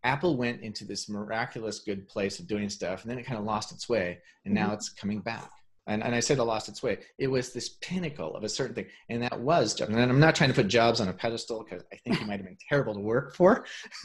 Apple 0.04 0.36
went 0.36 0.62
into 0.62 0.84
this 0.84 1.08
miraculous 1.08 1.78
good 1.78 2.08
place 2.08 2.40
of 2.40 2.48
doing 2.48 2.68
stuff, 2.68 3.02
and 3.02 3.10
then 3.10 3.18
it 3.18 3.24
kind 3.24 3.38
of 3.38 3.44
lost 3.44 3.72
its 3.72 3.88
way, 3.88 4.18
and 4.44 4.52
now 4.52 4.66
mm-hmm. 4.66 4.74
it's 4.74 4.88
coming 4.88 5.20
back. 5.20 5.50
And, 5.86 6.02
and 6.02 6.14
I 6.14 6.20
said 6.20 6.38
it 6.38 6.44
lost 6.44 6.68
its 6.68 6.82
way. 6.82 6.98
It 7.18 7.26
was 7.26 7.52
this 7.52 7.70
pinnacle 7.80 8.34
of 8.36 8.44
a 8.44 8.48
certain 8.48 8.74
thing, 8.74 8.86
and 9.08 9.22
that 9.22 9.40
was 9.40 9.74
Jobs. 9.74 9.90
And 9.90 10.00
I'm 10.00 10.20
not 10.20 10.34
trying 10.34 10.50
to 10.50 10.54
put 10.54 10.68
Jobs 10.68 11.00
on 11.00 11.08
a 11.08 11.12
pedestal 11.12 11.64
because 11.64 11.84
I 11.92 11.96
think 11.96 12.18
he 12.18 12.24
might 12.24 12.38
have 12.38 12.46
been 12.46 12.58
terrible 12.68 12.94
to 12.94 13.00
work 13.00 13.34
for, 13.34 13.64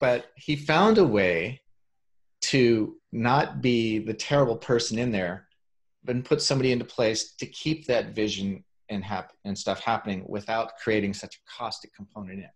but 0.00 0.26
he 0.36 0.56
found 0.56 0.98
a 0.98 1.04
way 1.04 1.60
to 2.42 2.96
not 3.12 3.62
be 3.62 3.98
the 3.98 4.14
terrible 4.14 4.56
person 4.56 4.98
in 4.98 5.10
there, 5.10 5.48
but 6.04 6.24
put 6.24 6.42
somebody 6.42 6.72
into 6.72 6.84
place 6.84 7.34
to 7.36 7.46
keep 7.46 7.86
that 7.86 8.14
vision 8.14 8.64
and 8.90 9.02
hap- 9.02 9.32
and 9.44 9.56
stuff 9.56 9.80
happening 9.80 10.24
without 10.28 10.76
creating 10.76 11.14
such 11.14 11.36
a 11.36 11.38
caustic 11.58 11.94
component 11.94 12.40
in. 12.40 12.50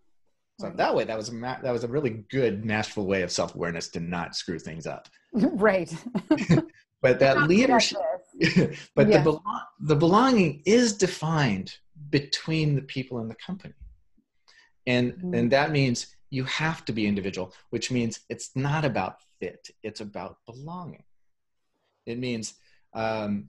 So 0.60 0.66
right. 0.68 0.76
that 0.76 0.94
way, 0.94 1.04
that 1.04 1.16
was 1.16 1.28
a 1.28 1.34
ma- 1.34 1.60
that 1.62 1.72
was 1.72 1.84
a 1.84 1.88
really 1.88 2.24
good 2.30 2.64
masterful 2.64 3.06
way 3.06 3.22
of 3.22 3.30
self 3.30 3.54
awareness 3.54 3.88
to 3.90 4.00
not 4.00 4.34
screw 4.34 4.58
things 4.58 4.86
up. 4.86 5.08
right. 5.32 5.92
but 7.00 7.20
that 7.20 7.48
leadership, 7.48 8.00
but 8.94 9.08
yes. 9.08 9.24
the 9.24 9.30
belo- 9.30 9.62
the 9.80 9.96
belonging 9.96 10.62
is 10.66 10.94
defined 10.94 11.72
between 12.10 12.74
the 12.74 12.82
people 12.82 13.20
in 13.20 13.28
the 13.28 13.36
company, 13.36 13.74
and 14.86 15.12
mm-hmm. 15.12 15.34
and 15.34 15.52
that 15.52 15.70
means 15.70 16.08
you 16.30 16.44
have 16.44 16.84
to 16.86 16.92
be 16.92 17.06
individual, 17.06 17.54
which 17.70 17.90
means 17.90 18.20
it's 18.28 18.50
not 18.54 18.84
about 18.84 19.16
fit; 19.40 19.70
it's 19.82 20.00
about 20.00 20.38
belonging. 20.46 21.04
It 22.06 22.18
means 22.18 22.54
um, 22.94 23.48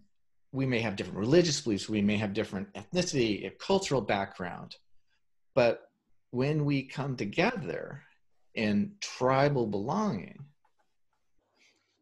we 0.52 0.66
may 0.66 0.80
have 0.80 0.96
different 0.96 1.20
religious 1.20 1.62
beliefs, 1.62 1.90
we 1.90 2.02
may 2.02 2.18
have 2.18 2.34
different 2.34 2.74
ethnicity, 2.74 3.46
a 3.46 3.52
cultural 3.52 4.02
background, 4.02 4.76
but 5.54 5.90
when 6.32 6.66
we 6.66 6.84
come 6.84 7.16
together 7.16 8.04
in 8.56 8.94
tribal 9.02 9.68
belonging, 9.68 10.46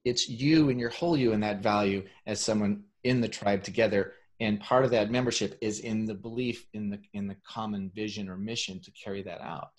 it's 0.05 0.29
you 0.29 0.69
and 0.69 0.79
your 0.79 0.89
whole 0.89 1.17
you 1.17 1.33
and 1.33 1.43
that 1.43 1.61
value 1.61 2.03
as 2.25 2.39
someone 2.39 2.83
in 3.03 3.21
the 3.21 3.27
tribe 3.27 3.63
together. 3.63 4.13
And 4.39 4.59
part 4.59 4.85
of 4.85 4.91
that 4.91 5.11
membership 5.11 5.57
is 5.61 5.79
in 5.79 6.05
the 6.05 6.13
belief 6.13 6.67
in 6.73 6.89
the 6.89 6.99
in 7.13 7.27
the 7.27 7.35
common 7.45 7.91
vision 7.93 8.29
or 8.29 8.37
mission 8.37 8.79
to 8.81 8.91
carry 8.91 9.23
that 9.23 9.41
out. 9.41 9.71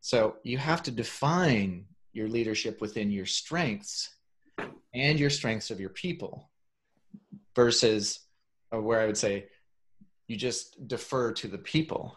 So 0.00 0.36
you 0.42 0.58
have 0.58 0.82
to 0.84 0.90
define 0.90 1.84
your 2.12 2.28
leadership 2.28 2.80
within 2.80 3.10
your 3.10 3.26
strengths 3.26 4.10
and 4.94 5.18
your 5.18 5.30
strengths 5.30 5.70
of 5.70 5.80
your 5.80 5.90
people 5.90 6.50
versus 7.54 8.20
uh, 8.74 8.80
where 8.80 9.00
I 9.00 9.06
would 9.06 9.16
say 9.16 9.46
you 10.26 10.36
just 10.36 10.86
defer 10.88 11.32
to 11.32 11.48
the 11.48 11.58
people. 11.58 12.16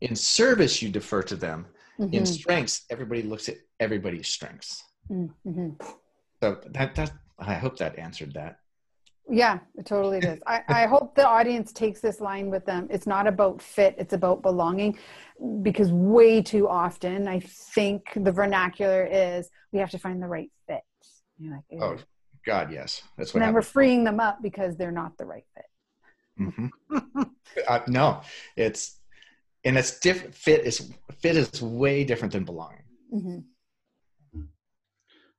In 0.00 0.16
service, 0.16 0.80
you 0.80 0.88
defer 0.88 1.22
to 1.24 1.36
them. 1.36 1.66
Mm-hmm. 1.98 2.14
In 2.14 2.26
strengths, 2.26 2.84
everybody 2.90 3.22
looks 3.22 3.48
at 3.48 3.56
everybody's 3.78 4.28
strengths. 4.28 4.82
Mm-hmm. 5.10 5.70
So 6.42 6.58
that 6.70 6.94
that 6.94 7.12
I 7.38 7.54
hope 7.54 7.76
that 7.78 7.98
answered 7.98 8.32
that. 8.34 8.58
Yeah, 9.30 9.60
it 9.76 9.86
totally 9.86 10.20
does. 10.20 10.38
I, 10.46 10.62
I 10.68 10.86
hope 10.86 11.14
the 11.14 11.26
audience 11.26 11.72
takes 11.72 12.00
this 12.00 12.20
line 12.20 12.50
with 12.50 12.66
them. 12.66 12.88
It's 12.90 13.06
not 13.06 13.26
about 13.26 13.62
fit, 13.62 13.94
it's 13.98 14.12
about 14.12 14.42
belonging. 14.42 14.98
Because 15.62 15.90
way 15.92 16.42
too 16.42 16.68
often, 16.68 17.28
I 17.28 17.40
think 17.40 18.02
the 18.16 18.32
vernacular 18.32 19.04
is 19.04 19.48
we 19.72 19.78
have 19.78 19.90
to 19.90 19.98
find 19.98 20.22
the 20.22 20.26
right 20.26 20.50
fit. 20.66 20.82
Like, 21.40 21.80
oh, 21.80 21.96
God, 22.46 22.72
yes. 22.72 23.02
That's 23.16 23.32
what 23.32 23.38
And 23.38 23.48
then 23.48 23.54
we're 23.54 23.62
freeing 23.62 24.04
them 24.04 24.20
up 24.20 24.38
because 24.42 24.76
they're 24.76 24.92
not 24.92 25.16
the 25.18 25.24
right 25.24 25.44
fit. 25.54 25.64
Mm-hmm. 26.40 27.22
uh, 27.68 27.80
no, 27.88 28.22
it's, 28.56 29.00
and 29.64 29.78
it's 29.78 30.00
different. 30.00 30.34
Fit 30.34 30.64
is, 30.66 30.92
fit 31.20 31.36
is 31.36 31.62
way 31.62 32.04
different 32.04 32.32
than 32.32 32.44
belonging. 32.44 32.84
Mm-hmm. 33.14 33.38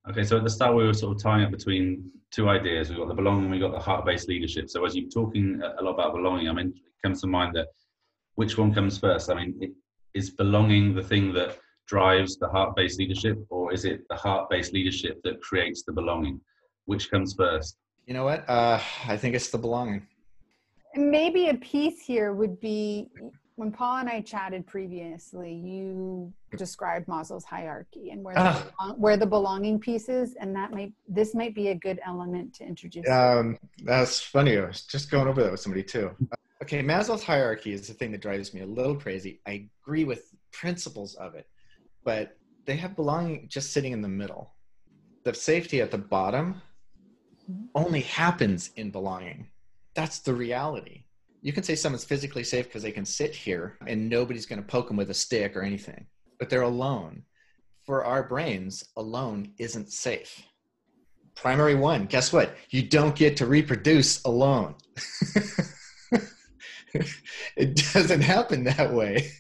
Okay, 0.10 0.24
so 0.24 0.38
at 0.38 0.44
the 0.44 0.50
start 0.50 0.76
we 0.76 0.86
were 0.86 0.94
sort 0.94 1.16
of 1.16 1.24
tying 1.24 1.46
up 1.46 1.52
between 1.52 2.12
two 2.30 2.50
ideas. 2.50 2.90
We've 2.90 2.98
got 2.98 3.08
the 3.08 3.14
belonging, 3.14 3.50
we've 3.50 3.62
got 3.62 3.72
the 3.72 3.80
heart-based 3.80 4.28
leadership. 4.28 4.70
So 4.70 4.86
as 4.86 4.96
you're 4.96 5.10
talking 5.10 5.62
a 5.80 5.82
lot 5.82 5.94
about 5.94 6.14
belonging, 6.14 6.50
I 6.50 6.54
mean, 6.54 6.70
it 6.70 7.02
comes 7.02 7.22
to 7.22 7.28
mind 7.28 7.56
that 7.56 7.68
which 8.36 8.58
one 8.58 8.74
comes 8.74 8.98
first? 8.98 9.30
I 9.30 9.36
mean, 9.36 9.56
it, 9.62 9.72
is 10.14 10.30
belonging 10.30 10.94
the 10.94 11.02
thing 11.02 11.34
that 11.34 11.58
drives 11.88 12.38
the 12.38 12.48
heart-based 12.48 13.00
leadership, 13.00 13.38
or 13.50 13.74
is 13.74 13.86
it 13.86 14.02
the 14.10 14.16
heart-based 14.16 14.74
leadership 14.74 15.22
that 15.24 15.42
creates 15.42 15.84
the 15.84 15.92
belonging? 15.92 16.40
Which 16.86 17.10
comes 17.10 17.34
first? 17.34 17.78
You 18.06 18.14
know 18.14 18.26
what? 18.26 18.48
Uh, 18.50 18.80
I 19.08 19.18
think 19.18 19.36
it's 19.36 19.50
the 19.50 19.58
belonging. 19.58 20.06
Maybe 20.96 21.50
a 21.50 21.56
piece 21.56 22.02
here 22.02 22.34
would 22.34 22.60
be 22.60 23.08
when 23.56 23.72
Paul 23.72 23.98
and 23.98 24.10
I 24.10 24.22
chatted 24.22 24.66
previously, 24.66 25.54
you 25.54 26.34
described 26.58 27.08
Maslow's 27.08 27.46
hierarchy 27.46 28.10
and 28.10 28.24
where 28.24 28.34
the, 28.34 28.42
ah. 28.80 28.94
where 28.98 29.18
the 29.18 29.26
belonging 29.26 29.80
pieces, 29.80 30.36
and 30.40 30.56
that 30.56 30.72
might 30.72 30.94
this 31.08 31.36
might 31.36 31.54
be 31.54 31.70
a 31.70 31.76
good 31.76 32.00
element 32.06 32.54
to 32.56 32.64
introduce. 32.64 33.08
Um, 33.10 33.58
that's 33.84 34.20
funny. 34.22 34.58
I 34.58 34.66
was 34.66 34.84
just 34.84 35.12
going 35.12 35.28
over 35.28 35.44
that 35.44 35.52
with 35.52 35.60
somebody 35.60 35.84
too. 35.84 36.12
Okay, 36.64 36.82
Maslow's 36.82 37.24
hierarchy 37.24 37.74
is 37.74 37.88
the 37.88 37.94
thing 37.94 38.12
that 38.14 38.22
drives 38.22 38.54
me 38.54 38.62
a 38.62 38.66
little 38.66 38.96
crazy. 38.96 39.42
I 39.46 39.68
agree 39.84 40.06
with 40.06 40.34
principles 40.52 41.16
of 41.16 41.36
it, 41.36 41.48
but 42.04 42.38
they 42.66 42.76
have 42.78 42.96
belonging 42.96 43.48
just 43.50 43.72
sitting 43.72 43.92
in 43.92 44.02
the 44.02 44.08
middle. 44.08 44.54
The 45.26 45.34
safety 45.34 45.82
at 45.82 45.92
the 45.92 45.98
bottom 45.98 46.62
mm-hmm. 47.50 47.66
only 47.76 48.02
happens 48.02 48.72
in 48.78 48.90
belonging. 48.92 49.48
That's 49.94 50.20
the 50.20 50.34
reality 50.34 51.03
you 51.44 51.52
can 51.52 51.64
say 51.64 51.76
someone's 51.76 52.06
physically 52.06 52.44
safe 52.44 52.66
because 52.66 52.82
they 52.82 52.92
can 52.92 53.06
sit 53.06 53.36
here 53.36 53.78
and 53.86 54.10
nobody's 54.10 54.46
going 54.46 54.62
to 54.62 54.68
poke 54.68 54.88
them 54.88 54.96
with 54.96 55.10
a 55.10 55.14
stick 55.14 55.58
or 55.58 55.62
anything, 55.62 56.08
but 56.40 56.50
they're 56.50 56.62
alone. 56.62 57.24
For 57.86 58.06
our 58.06 58.24
brains, 58.24 58.86
alone 58.96 59.52
isn't 59.58 59.92
safe. 59.92 60.42
Primary 61.36 61.76
one, 61.76 62.06
guess 62.06 62.32
what? 62.32 62.56
You 62.70 62.84
don't 62.84 63.14
get 63.14 63.36
to 63.38 63.46
reproduce 63.46 64.24
alone. 64.24 64.76
it 67.58 67.76
doesn't 67.94 68.22
happen 68.22 68.64
that 68.64 68.94
way. 68.94 69.32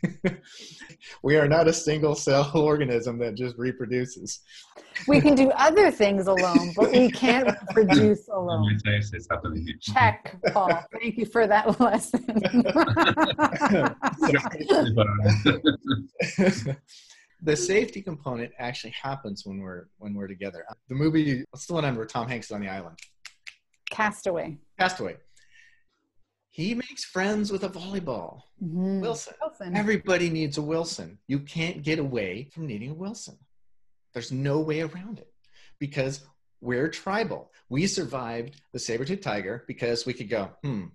we 1.24 1.36
are 1.36 1.48
not 1.48 1.68
a 1.68 1.74
single 1.74 2.16
cell 2.16 2.52
organism 2.56 3.20
that 3.20 3.36
just 3.36 3.56
reproduces. 3.58 4.40
We 5.08 5.22
can 5.22 5.36
do 5.36 5.52
other 5.52 5.92
things 5.92 6.28
alone, 6.28 6.74
but 6.76 6.92
we 6.92 7.12
can't 7.12 7.56
produce 7.70 8.28
alone. 8.28 8.80
Check, 9.82 10.36
Paul. 10.52 10.84
Thank 11.00 11.18
you 11.18 11.26
for 11.26 11.46
that 11.48 11.80
lesson. 11.80 12.26
the 17.42 17.56
safety 17.56 18.02
component 18.02 18.52
actually 18.58 18.94
happens 19.00 19.46
when 19.46 19.60
we're 19.60 19.88
when 19.98 20.14
we're 20.14 20.28
together. 20.28 20.66
The 20.90 20.96
movie, 20.96 21.44
what's 21.52 21.68
the 21.68 21.74
one 21.74 21.96
where 21.96 22.06
Tom 22.06 22.28
Hanks 22.28 22.48
is 22.48 22.52
on 22.52 22.62
the 22.62 22.70
island? 22.70 22.98
Castaway. 23.92 24.58
Castaway 24.80 25.18
he 26.54 26.76
makes 26.76 27.04
friends 27.04 27.52
with 27.52 27.64
a 27.64 27.70
volleyball. 27.70 28.44
Mm-hmm. 28.64 29.02
Wilson. 29.02 29.34
Wilson. 29.42 29.76
Everybody 29.76 30.30
needs 30.30 30.60
a 30.60 30.62
Wilson. 30.62 31.18
You 31.26 31.40
can't 31.40 31.82
get 31.82 31.98
away 31.98 32.50
from 32.54 32.68
needing 32.68 32.92
a 32.92 32.94
Wilson. 32.94 33.40
There's 34.14 34.32
no 34.32 34.60
way 34.60 34.82
around 34.82 35.18
it 35.18 35.34
because 35.80 36.24
we're 36.62 36.90
tribal. 36.90 37.52
We 37.70 37.88
survived 37.88 38.62
the 38.72 38.78
saber-tooth 38.78 39.22
tiger 39.22 39.64
because 39.68 40.06
we 40.06 40.14
could 40.14 40.30
go, 40.30 40.52
hmm, 40.62 40.86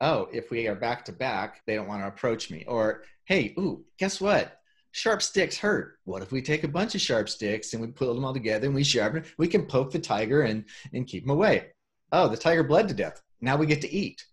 oh, 0.00 0.28
if 0.32 0.52
we 0.52 0.68
are 0.68 0.76
back 0.76 1.04
to 1.06 1.12
back, 1.12 1.62
they 1.66 1.74
don't 1.74 1.88
want 1.88 2.02
to 2.02 2.08
approach 2.08 2.48
me. 2.52 2.64
Or, 2.68 3.02
hey, 3.24 3.54
ooh, 3.58 3.84
guess 3.98 4.20
what? 4.20 4.60
Sharp 4.92 5.20
sticks 5.20 5.58
hurt. 5.58 5.98
What 6.04 6.22
if 6.22 6.30
we 6.30 6.40
take 6.40 6.62
a 6.62 6.68
bunch 6.68 6.94
of 6.94 7.00
sharp 7.00 7.28
sticks 7.28 7.72
and 7.72 7.82
we 7.82 7.88
put 7.88 8.06
them 8.06 8.24
all 8.24 8.32
together 8.32 8.66
and 8.66 8.74
we 8.74 8.84
sharpen? 8.84 9.24
We 9.36 9.48
can 9.48 9.66
poke 9.66 9.90
the 9.90 9.98
tiger 9.98 10.42
and, 10.42 10.64
and 10.92 11.08
keep 11.08 11.24
him 11.24 11.30
away. 11.30 11.72
Oh, 12.12 12.28
the 12.28 12.36
tiger 12.36 12.62
bled 12.62 12.86
to 12.86 12.94
death. 12.94 13.20
Now 13.40 13.56
we 13.56 13.66
get 13.66 13.80
to 13.80 13.92
eat 13.92 14.24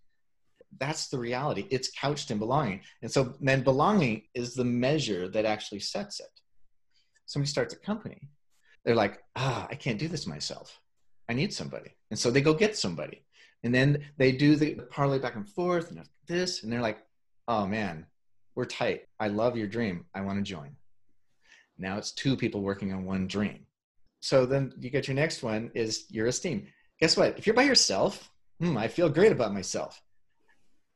that's 0.78 1.08
the 1.08 1.18
reality. 1.18 1.66
It's 1.70 1.90
couched 1.90 2.30
in 2.30 2.38
belonging. 2.38 2.80
And 3.02 3.10
so 3.10 3.34
then 3.40 3.62
belonging 3.62 4.22
is 4.34 4.54
the 4.54 4.64
measure 4.64 5.28
that 5.28 5.44
actually 5.44 5.80
sets 5.80 6.20
it. 6.20 6.26
Somebody 7.26 7.50
starts 7.50 7.74
a 7.74 7.78
company. 7.78 8.28
They're 8.84 8.94
like, 8.94 9.22
ah, 9.36 9.66
I 9.70 9.74
can't 9.74 9.98
do 9.98 10.08
this 10.08 10.26
myself. 10.26 10.80
I 11.28 11.32
need 11.32 11.52
somebody. 11.52 11.90
And 12.10 12.18
so 12.18 12.30
they 12.30 12.40
go 12.40 12.54
get 12.54 12.76
somebody. 12.76 13.24
And 13.62 13.74
then 13.74 14.04
they 14.18 14.32
do 14.32 14.56
the 14.56 14.74
parlay 14.90 15.18
back 15.18 15.36
and 15.36 15.48
forth 15.48 15.90
and 15.90 16.02
this. 16.26 16.62
And 16.62 16.72
they're 16.72 16.82
like, 16.82 16.98
oh 17.48 17.66
man, 17.66 18.06
we're 18.54 18.66
tight. 18.66 19.02
I 19.18 19.28
love 19.28 19.56
your 19.56 19.66
dream. 19.66 20.04
I 20.14 20.20
want 20.20 20.38
to 20.38 20.42
join. 20.42 20.76
Now 21.78 21.96
it's 21.96 22.12
two 22.12 22.36
people 22.36 22.60
working 22.60 22.92
on 22.92 23.04
one 23.04 23.26
dream. 23.26 23.66
So 24.20 24.46
then 24.46 24.72
you 24.78 24.90
get 24.90 25.08
your 25.08 25.16
next 25.16 25.42
one 25.42 25.70
is 25.74 26.04
your 26.10 26.26
esteem. 26.26 26.66
Guess 27.00 27.16
what? 27.16 27.38
If 27.38 27.46
you're 27.46 27.56
by 27.56 27.64
yourself, 27.64 28.30
hmm, 28.60 28.76
I 28.76 28.88
feel 28.88 29.08
great 29.08 29.32
about 29.32 29.52
myself 29.52 30.00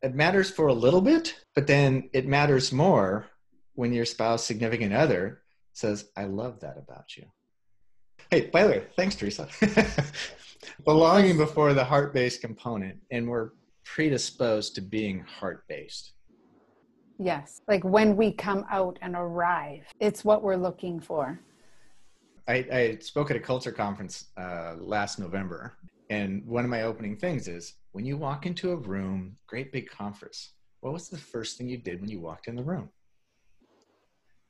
it 0.03 0.15
matters 0.15 0.51
for 0.51 0.69
a 0.69 0.73
little 0.73 1.01
bit, 1.01 1.35
but 1.55 1.67
then 1.67 2.09
it 2.13 2.27
matters 2.27 2.73
more 2.73 3.27
when 3.75 3.93
your 3.93 4.05
spouse, 4.05 4.45
significant 4.45 4.93
other 4.93 5.43
says, 5.73 6.11
I 6.17 6.25
love 6.25 6.61
that 6.61 6.77
about 6.79 7.17
you. 7.17 7.25
Hey, 8.31 8.47
by 8.53 8.65
the 8.65 8.69
way, 8.71 8.85
thanks, 8.97 9.15
Teresa. 9.15 9.49
Belonging 10.85 11.37
before 11.37 11.73
the 11.73 11.85
heart 11.85 12.13
based 12.13 12.41
component, 12.41 12.99
and 13.11 13.29
we're 13.29 13.51
predisposed 13.85 14.75
to 14.75 14.81
being 14.81 15.21
heart 15.21 15.65
based. 15.69 16.13
Yes. 17.19 17.61
Like 17.67 17.85
when 17.85 18.17
we 18.17 18.33
come 18.33 18.65
out 18.71 18.99
and 19.03 19.15
arrive, 19.17 19.85
it's 19.99 20.25
what 20.25 20.43
we're 20.43 20.57
looking 20.57 21.01
for. 21.01 21.41
I, 22.47 22.55
I 22.73 22.99
spoke 23.01 23.31
at 23.31 23.37
a 23.37 23.41
culture 23.41 23.73
conference 23.73 24.27
uh, 24.37 24.75
last 24.79 25.19
November, 25.19 25.75
and 26.11 26.45
one 26.47 26.65
of 26.65 26.71
my 26.71 26.83
opening 26.83 27.17
things 27.17 27.49
is 27.49 27.75
when 27.99 28.07
you 28.07 28.17
walk 28.17 28.47
into 28.47 28.71
a 28.71 28.77
room, 28.77 29.37
great 29.49 29.73
big 29.73 29.91
conference, 29.91 30.53
what 30.83 30.93
was 30.93 31.09
the 31.09 31.19
first 31.19 31.59
thing 31.59 31.69
you 31.69 31.77
did 31.77 32.01
when 32.01 32.09
you 32.09 32.21
walked 32.21 32.47
in 32.47 32.55
the 32.55 32.63
room? 32.63 32.91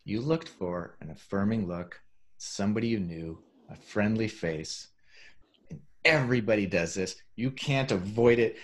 You 0.04 0.20
looked 0.20 0.50
for 0.50 0.98
an 1.00 1.10
affirming 1.10 1.66
look, 1.66 1.98
somebody 2.36 2.88
you 2.88 3.00
knew, 3.00 3.38
a 3.70 3.74
friendly 3.74 4.28
face. 4.28 4.88
And 5.70 5.80
everybody 6.04 6.66
does 6.66 6.92
this. 6.92 7.16
You 7.36 7.50
can't 7.50 7.90
avoid 7.90 8.38
it 8.38 8.58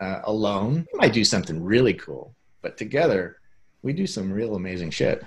uh, 0.00 0.20
alone. 0.24 0.86
You 0.90 0.98
might 0.98 1.12
do 1.12 1.22
something 1.22 1.62
really 1.62 1.92
cool, 1.92 2.34
but 2.62 2.78
together, 2.78 3.40
we 3.82 3.92
do 3.92 4.06
some 4.06 4.32
real 4.32 4.54
amazing 4.54 4.92
shit. 4.92 5.22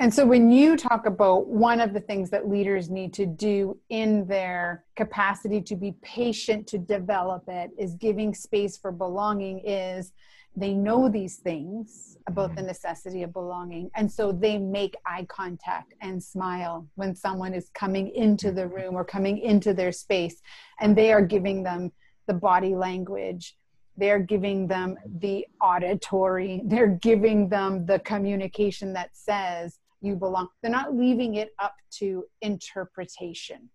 And 0.00 0.12
so, 0.12 0.26
when 0.26 0.50
you 0.50 0.76
talk 0.76 1.06
about 1.06 1.46
one 1.46 1.80
of 1.80 1.92
the 1.92 2.00
things 2.00 2.30
that 2.30 2.48
leaders 2.48 2.90
need 2.90 3.12
to 3.14 3.26
do 3.26 3.78
in 3.88 4.26
their 4.26 4.84
capacity 4.96 5.60
to 5.62 5.76
be 5.76 5.94
patient 6.02 6.66
to 6.68 6.78
develop 6.78 7.44
it 7.48 7.70
is 7.78 7.94
giving 7.94 8.34
space 8.34 8.76
for 8.76 8.90
belonging, 8.90 9.60
is 9.60 10.12
they 10.56 10.72
know 10.72 11.08
these 11.08 11.36
things 11.36 12.16
about 12.26 12.54
the 12.54 12.62
mm-hmm. 12.62 12.68
necessity 12.68 13.22
of 13.22 13.32
belonging. 13.32 13.90
And 13.94 14.10
so 14.10 14.32
they 14.32 14.58
make 14.58 14.96
eye 15.04 15.26
contact 15.28 15.92
and 16.00 16.22
smile 16.22 16.88
when 16.94 17.14
someone 17.14 17.54
is 17.54 17.70
coming 17.74 18.08
into 18.14 18.50
the 18.50 18.66
room 18.66 18.94
or 18.94 19.04
coming 19.04 19.38
into 19.38 19.74
their 19.74 19.92
space. 19.92 20.40
And 20.80 20.96
they 20.96 21.12
are 21.12 21.22
giving 21.22 21.62
them 21.62 21.92
the 22.26 22.34
body 22.34 22.74
language 22.74 23.56
they're 23.96 24.18
giving 24.18 24.66
them 24.66 24.96
the 25.20 25.46
auditory 25.60 26.62
they're 26.66 26.98
giving 27.00 27.48
them 27.48 27.86
the 27.86 27.98
communication 28.00 28.92
that 28.92 29.10
says 29.16 29.78
you 30.00 30.16
belong. 30.16 30.48
They're 30.62 30.70
not 30.70 30.94
leaving 30.94 31.36
it 31.36 31.54
up 31.58 31.74
to 31.98 32.24
interpretation. 32.42 33.68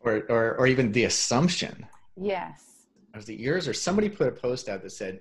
Or 0.00 0.22
or, 0.28 0.56
or 0.58 0.66
even 0.66 0.92
the 0.92 1.04
assumption. 1.04 1.86
Yes. 2.16 2.64
Was 3.14 3.24
the 3.24 3.34
yours 3.34 3.66
or 3.66 3.72
somebody 3.72 4.10
put 4.10 4.28
a 4.28 4.32
post 4.32 4.68
out 4.68 4.82
that 4.82 4.90
said 4.90 5.20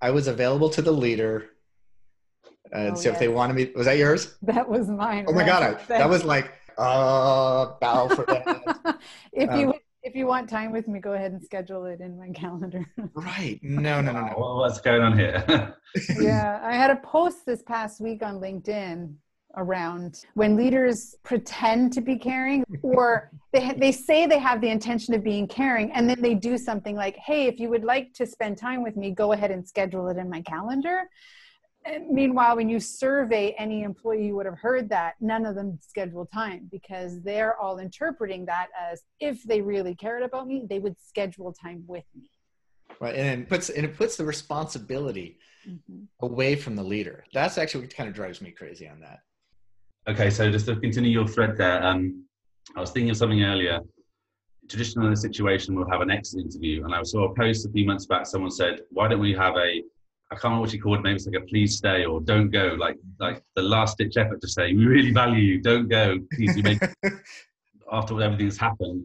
i 0.00 0.10
was 0.10 0.26
available 0.26 0.68
to 0.70 0.82
the 0.82 0.92
leader. 0.92 1.50
Uh, 2.74 2.90
oh, 2.90 2.94
so 2.94 3.08
yes. 3.08 3.14
if 3.14 3.18
they 3.18 3.28
wanted 3.28 3.54
me 3.54 3.70
was 3.76 3.86
that 3.86 3.96
yours? 3.96 4.36
That 4.42 4.68
was 4.68 4.88
mine 4.88 5.26
oh 5.28 5.32
my 5.32 5.44
god 5.44 5.62
I, 5.62 5.98
that 5.98 6.08
was 6.08 6.24
like 6.24 6.52
uh 6.76 7.74
bow 7.80 8.08
for 8.08 8.24
that. 8.26 8.98
If 9.32 9.50
um, 9.50 9.60
you 9.60 9.74
if 10.02 10.14
you 10.14 10.26
want 10.26 10.48
time 10.48 10.72
with 10.72 10.88
me, 10.88 11.00
go 11.00 11.12
ahead 11.12 11.32
and 11.32 11.42
schedule 11.42 11.84
it 11.86 12.00
in 12.00 12.18
my 12.18 12.30
calendar. 12.34 12.84
right. 13.14 13.58
No, 13.62 14.00
no, 14.00 14.12
no, 14.12 14.26
no. 14.26 14.34
What's 14.56 14.80
going 14.80 15.02
on 15.02 15.18
here? 15.18 15.44
yeah. 16.20 16.60
I 16.62 16.74
had 16.74 16.90
a 16.90 16.96
post 16.96 17.46
this 17.46 17.62
past 17.62 18.00
week 18.00 18.22
on 18.22 18.40
LinkedIn 18.40 19.14
around 19.56 20.24
when 20.34 20.56
leaders 20.56 21.16
pretend 21.24 21.92
to 21.92 22.02
be 22.02 22.16
caring 22.16 22.62
or 22.82 23.30
they, 23.52 23.72
they 23.78 23.90
say 23.90 24.26
they 24.26 24.38
have 24.38 24.60
the 24.60 24.68
intention 24.68 25.14
of 25.14 25.24
being 25.24 25.48
caring 25.48 25.90
and 25.92 26.08
then 26.08 26.20
they 26.20 26.34
do 26.34 26.58
something 26.58 26.94
like 26.94 27.16
hey 27.16 27.46
if 27.46 27.58
you 27.58 27.70
would 27.70 27.82
like 27.82 28.12
to 28.12 28.26
spend 28.26 28.58
time 28.58 28.82
with 28.82 28.94
me 28.94 29.10
go 29.10 29.32
ahead 29.32 29.50
and 29.50 29.66
schedule 29.66 30.08
it 30.08 30.18
in 30.18 30.28
my 30.28 30.42
calendar 30.42 31.08
meanwhile, 32.10 32.56
when 32.56 32.68
you 32.68 32.80
survey 32.80 33.54
any 33.58 33.82
employee, 33.82 34.26
you 34.26 34.36
would 34.36 34.46
have 34.46 34.58
heard 34.58 34.88
that 34.90 35.14
none 35.20 35.46
of 35.46 35.54
them 35.54 35.78
schedule 35.80 36.26
time 36.26 36.68
because 36.70 37.20
they're 37.22 37.56
all 37.58 37.78
interpreting 37.78 38.46
that 38.46 38.68
as 38.78 39.02
if 39.20 39.42
they 39.44 39.60
really 39.60 39.94
cared 39.94 40.22
about 40.22 40.46
me, 40.46 40.64
they 40.68 40.78
would 40.78 40.96
schedule 41.00 41.52
time 41.52 41.84
with 41.86 42.04
me. 42.14 42.30
Right, 43.00 43.14
and 43.14 43.42
it 43.42 43.48
puts 43.48 43.68
and 43.70 43.84
it 43.84 43.96
puts 43.96 44.16
the 44.16 44.24
responsibility 44.24 45.38
mm-hmm. 45.68 46.04
away 46.20 46.56
from 46.56 46.74
the 46.74 46.82
leader. 46.82 47.24
That's 47.32 47.58
actually 47.58 47.82
what 47.82 47.94
kind 47.94 48.08
of 48.08 48.14
drives 48.14 48.40
me 48.40 48.50
crazy 48.50 48.88
on 48.88 49.00
that. 49.00 49.20
Okay, 50.08 50.30
so 50.30 50.50
just 50.50 50.66
to 50.66 50.76
continue 50.76 51.10
your 51.10 51.28
thread 51.28 51.56
there, 51.56 51.82
um, 51.84 52.24
I 52.76 52.80
was 52.80 52.90
thinking 52.90 53.10
of 53.10 53.16
something 53.16 53.42
earlier. 53.42 53.80
Traditionally, 54.68 55.06
in 55.06 55.12
a 55.12 55.16
situation, 55.16 55.74
we'll 55.74 55.88
have 55.88 56.00
an 56.00 56.10
exit 56.10 56.40
interview, 56.40 56.84
and 56.84 56.94
I 56.94 57.02
saw 57.02 57.30
a 57.30 57.34
post 57.34 57.66
a 57.66 57.70
few 57.70 57.86
months 57.86 58.06
back. 58.06 58.26
Someone 58.26 58.50
said, 58.50 58.80
"Why 58.90 59.08
don't 59.08 59.20
we 59.20 59.32
have 59.34 59.56
a 59.56 59.82
I 60.30 60.34
can't 60.34 60.44
remember 60.44 60.62
what 60.62 60.70
she 60.70 60.78
called. 60.78 61.02
Maybe 61.02 61.16
it's 61.16 61.26
like 61.26 61.42
a 61.42 61.46
please 61.46 61.76
stay 61.76 62.04
or 62.04 62.20
don't 62.20 62.50
go. 62.50 62.76
Like 62.78 62.96
like 63.18 63.42
the 63.56 63.62
last 63.62 63.96
ditch 63.98 64.16
effort 64.16 64.40
to 64.42 64.48
say 64.48 64.74
we 64.74 64.84
really 64.84 65.12
value 65.12 65.40
you. 65.40 65.60
Don't 65.60 65.88
go. 65.88 66.18
Please 66.34 66.56
you 66.56 66.62
make 66.62 66.80
after 67.92 68.20
everything's 68.20 68.58
happened. 68.58 69.04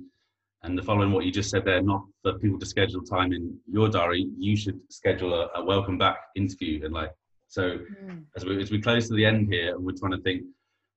And 0.63 0.77
the 0.77 0.81
following 0.81 1.11
what 1.11 1.25
you 1.25 1.31
just 1.31 1.49
said 1.49 1.65
there, 1.65 1.81
not 1.81 2.03
for 2.21 2.39
people 2.39 2.59
to 2.59 2.65
schedule 2.65 3.01
time 3.01 3.33
in 3.33 3.57
your 3.69 3.89
diary, 3.89 4.29
you 4.37 4.55
should 4.55 4.79
schedule 4.89 5.33
a, 5.33 5.49
a 5.55 5.63
welcome 5.63 5.97
back 5.97 6.17
interview. 6.35 6.83
And 6.85 6.93
like 6.93 7.11
so, 7.47 7.79
mm. 8.03 8.23
as 8.35 8.45
we 8.45 8.61
as 8.61 8.71
we 8.71 8.81
close 8.81 9.07
to 9.07 9.15
the 9.15 9.25
end 9.25 9.47
here, 9.51 9.77
we're 9.79 9.95
trying 9.97 10.11
to 10.11 10.21
think 10.21 10.43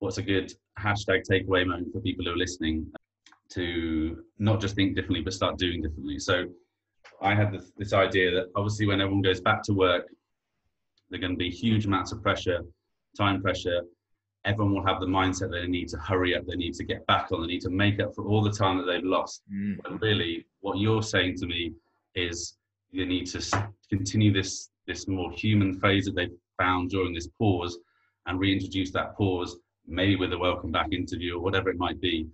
what's 0.01 0.19
a 0.19 0.23
good 0.23 0.53
hashtag 0.79 1.23
takeaway 1.31 1.67
moment 1.67 1.93
for 1.93 2.01
people 2.01 2.25
who 2.25 2.33
are 2.33 2.37
listening 2.37 2.87
to 3.51 4.25
not 4.39 4.61
just 4.61 4.75
think 4.75 4.97
differently 4.97 5.23
but 5.23 5.33
start 5.33 5.57
doing 5.57 5.83
differently. 5.83 6.19
So 6.19 6.47
I 7.23 7.35
had 7.35 7.53
this, 7.53 7.73
this 7.77 7.93
idea 7.93 8.31
that 8.33 8.47
obviously 8.57 8.87
when 8.87 9.01
everyone 9.01 9.23
goes 9.23 9.41
back 9.41 9.63
to 9.65 9.73
work, 9.73 10.07
there 11.11 11.19
are 11.19 11.21
going 11.21 11.33
to 11.33 11.39
be 11.39 11.51
huge 11.51 11.87
amounts 11.87 12.13
of 12.13 12.23
pressure, 12.23 12.61
time 13.17 13.41
pressure. 13.41 13.83
Everyone 14.45 14.75
will 14.75 14.87
have 14.87 15.01
the 15.01 15.07
mindset 15.07 15.51
that 15.51 15.61
they 15.63 15.67
need 15.67 15.89
to 15.89 15.99
hurry 15.99 16.37
up, 16.37 16.47
they 16.47 16.57
need 16.57 16.75
to 16.75 16.85
get 16.85 17.07
back 17.07 17.33
on, 17.33 17.41
they 17.41 17.49
need 17.49 17.63
to 17.63 17.71
make 17.71 18.01
up 18.01 18.15
for 18.15 18.25
all 18.27 18.43
the 18.43 18.53
time 18.53 18.79
that 18.79 18.85
they've 18.85 19.05
lost. 19.05 19.43
Mm. 19.53 19.79
But 19.83 20.01
really, 20.01 20.47
what 20.61 20.79
you're 20.79 21.03
saying 21.03 21.37
to 21.39 21.47
me 21.47 21.73
is 22.15 22.57
they 22.93 23.05
need 23.05 23.27
to 23.27 23.69
continue 23.91 24.33
this 24.33 24.71
this 24.87 25.09
more 25.09 25.33
human 25.33 25.79
phase 25.81 26.05
that 26.05 26.15
they've 26.15 26.39
found 26.59 26.91
during 26.91 27.13
this 27.13 27.29
pause 27.39 27.79
and 28.27 28.39
reintroduce 28.39 28.93
that 28.93 29.17
pause, 29.17 29.59
maybe 29.87 30.17
with 30.17 30.33
a 30.33 30.39
welcome 30.39 30.71
back 30.71 30.93
interview 30.93 31.37
or 31.37 31.41
whatever 31.41 31.71
it 31.71 31.79
might 31.79 32.01
be, 32.01 32.27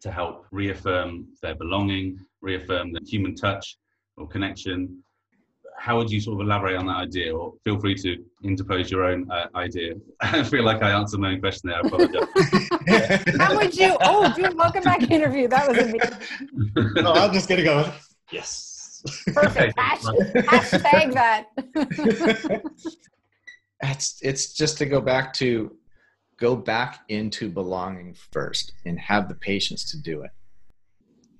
to 0.00 0.10
help 0.10 0.46
reaffirm 0.50 1.26
their 1.42 1.54
belonging, 1.54 2.18
reaffirm 2.40 2.92
the 2.92 3.00
human 3.04 3.34
touch, 3.34 3.78
or 4.16 4.26
connection. 4.28 5.02
How 5.78 5.96
would 5.96 6.10
you 6.10 6.20
sort 6.20 6.40
of 6.40 6.46
elaborate 6.46 6.76
on 6.76 6.86
that 6.86 6.96
idea, 6.96 7.34
or 7.34 7.54
feel 7.64 7.78
free 7.78 7.94
to 7.96 8.16
interpose 8.42 8.90
your 8.90 9.04
own 9.04 9.30
uh, 9.30 9.46
idea? 9.54 9.94
I 10.20 10.42
feel 10.42 10.64
like 10.64 10.82
I 10.82 10.90
answered 10.90 11.20
my 11.20 11.32
own 11.32 11.40
question 11.40 11.70
there. 11.70 11.78
I 11.78 11.86
apologize. 11.86 13.36
How 13.38 13.56
would 13.56 13.76
you? 13.76 13.96
Oh, 14.00 14.32
do 14.34 14.44
a 14.44 14.54
welcome 14.54 14.82
back 14.82 15.10
interview. 15.10 15.48
That 15.48 15.68
was 15.68 15.78
amazing. 15.78 16.94
no, 17.02 17.12
I'm 17.12 17.32
just 17.32 17.48
gonna 17.48 17.64
go. 17.64 17.92
Yes. 18.30 19.02
Perfect. 19.32 19.78
Hash, 19.78 20.02
hashtag 20.02 21.14
that. 21.14 21.46
It's 23.82 24.18
it's 24.22 24.52
just 24.54 24.78
to 24.78 24.86
go 24.86 25.00
back 25.00 25.32
to 25.34 25.76
go 26.36 26.56
back 26.56 27.00
into 27.08 27.48
belonging 27.48 28.16
first 28.32 28.72
and 28.84 28.98
have 28.98 29.28
the 29.28 29.34
patience 29.34 29.90
to 29.90 30.00
do 30.00 30.22
it. 30.22 30.30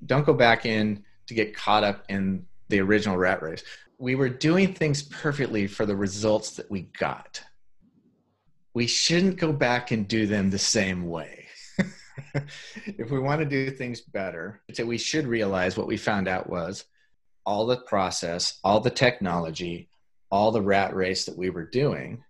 Don't 0.07 0.27
go 0.27 0.35
back 0.35 0.67
in 0.67 1.05
to 1.27 1.35
get 1.35 1.55
caught 1.55 1.85
up 1.85 2.05
in 2.09 2.45
the 2.69 2.81
original 2.81 3.17
rat 3.17 3.43
race. 3.43 3.63
We 3.99 4.15
were 4.15 4.29
doing 4.29 4.75
things 4.75 5.03
perfectly 5.03 5.67
for 5.67 5.85
the 5.85 5.97
results 5.97 6.51
that 6.53 6.71
we 6.71 6.83
got. 6.99 7.43
We 8.75 8.87
shouldn't 8.87 9.39
go 9.39 9.53
back 9.53 9.91
and 9.91 10.07
do 10.07 10.27
them 10.27 10.51
the 10.51 10.59
same 10.59 11.09
way. 11.09 11.49
if 12.87 13.11
we 13.11 13.19
want 13.19 13.41
to 13.41 13.45
do 13.45 13.71
things 13.71 14.01
better, 14.01 14.63
we 14.85 14.99
should 14.99 15.27
realize 15.27 15.77
what 15.77 15.89
we 15.89 15.97
found 15.97 16.29
out 16.29 16.49
was 16.49 16.85
all 17.45 17.67
the 17.67 17.79
process, 17.79 18.61
all 18.63 18.81
the 18.81 18.91
technology, 18.91 19.89
all 20.31 20.53
the 20.53 20.63
rat 20.63 20.95
race 20.95 21.25
that 21.25 21.37
we 21.37 21.51
were 21.51 21.65
doing 21.65 22.23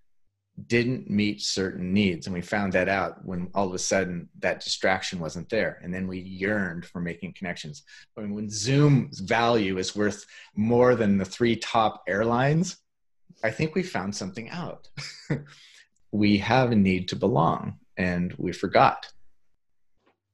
didn't 0.67 1.09
meet 1.09 1.41
certain 1.41 1.93
needs. 1.93 2.27
And 2.27 2.35
we 2.35 2.41
found 2.41 2.73
that 2.73 2.89
out 2.89 3.25
when 3.25 3.49
all 3.55 3.69
of 3.69 3.75
a 3.75 3.79
sudden 3.79 4.29
that 4.41 4.61
distraction 4.61 5.21
wasn't 5.21 5.49
there. 5.49 5.81
And 5.83 5.95
then 5.95 6.09
we 6.09 6.19
yearned 6.19 6.85
for 6.85 7.01
making 7.01 7.35
connections. 7.35 7.85
I 8.17 8.23
mean, 8.23 8.35
when 8.35 8.51
zoom's 8.51 9.21
value 9.21 9.79
is 9.79 9.95
worth 9.95 10.27
more 10.57 10.95
than 10.97 11.17
the 11.17 11.25
three 11.25 11.57
top 11.57 12.03
airlines 12.09 12.79
i 13.45 13.51
think 13.51 13.75
we 13.75 13.83
found 13.83 14.15
something 14.15 14.51
out. 14.51 14.89
We 16.11 16.39
have 16.39 16.73
a 16.73 16.77
need 16.77 17.09
to 17.09 17.17
belong 17.17 17.79
and 17.97 18.33
we 18.39 18.53
forgot. 18.53 19.13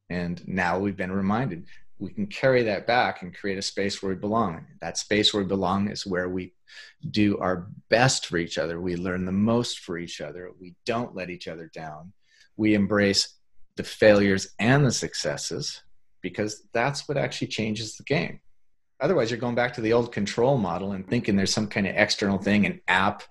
And 0.08 0.40
now 0.46 0.78
we've 0.78 0.96
been 0.96 1.10
reminded 1.10 1.66
we 2.04 2.12
can 2.12 2.26
carry 2.26 2.62
that 2.64 2.86
back 2.86 3.22
and 3.22 3.34
create 3.34 3.58
a 3.58 3.62
space 3.62 4.02
where 4.02 4.10
we 4.10 4.20
belong. 4.20 4.66
That 4.80 4.98
space 4.98 5.32
where 5.32 5.42
we 5.42 5.48
belong 5.48 5.90
is 5.90 6.06
where 6.06 6.28
we 6.28 6.52
do 7.10 7.38
our 7.38 7.68
best 7.88 8.26
for 8.26 8.36
each 8.36 8.58
other. 8.58 8.80
We 8.80 8.96
learn 8.96 9.24
the 9.24 9.32
most 9.32 9.80
for 9.80 9.96
each 9.96 10.20
other. 10.20 10.50
We 10.60 10.74
don't 10.84 11.14
let 11.14 11.30
each 11.30 11.48
other 11.48 11.70
down. 11.72 12.12
We 12.56 12.74
embrace 12.74 13.36
the 13.76 13.84
failures 13.84 14.54
and 14.58 14.84
the 14.84 14.92
successes 14.92 15.82
because 16.20 16.62
that's 16.72 17.08
what 17.08 17.16
actually 17.16 17.48
changes 17.48 17.96
the 17.96 18.04
game. 18.04 18.40
Otherwise, 19.00 19.30
you're 19.30 19.40
going 19.40 19.54
back 19.54 19.74
to 19.74 19.80
the 19.80 19.92
old 19.92 20.12
control 20.12 20.56
model 20.56 20.92
and 20.92 21.08
thinking 21.08 21.36
there's 21.36 21.52
some 21.52 21.66
kind 21.66 21.86
of 21.86 21.96
external 21.96 22.38
thing, 22.38 22.64
an 22.64 22.80
app, 22.86 23.22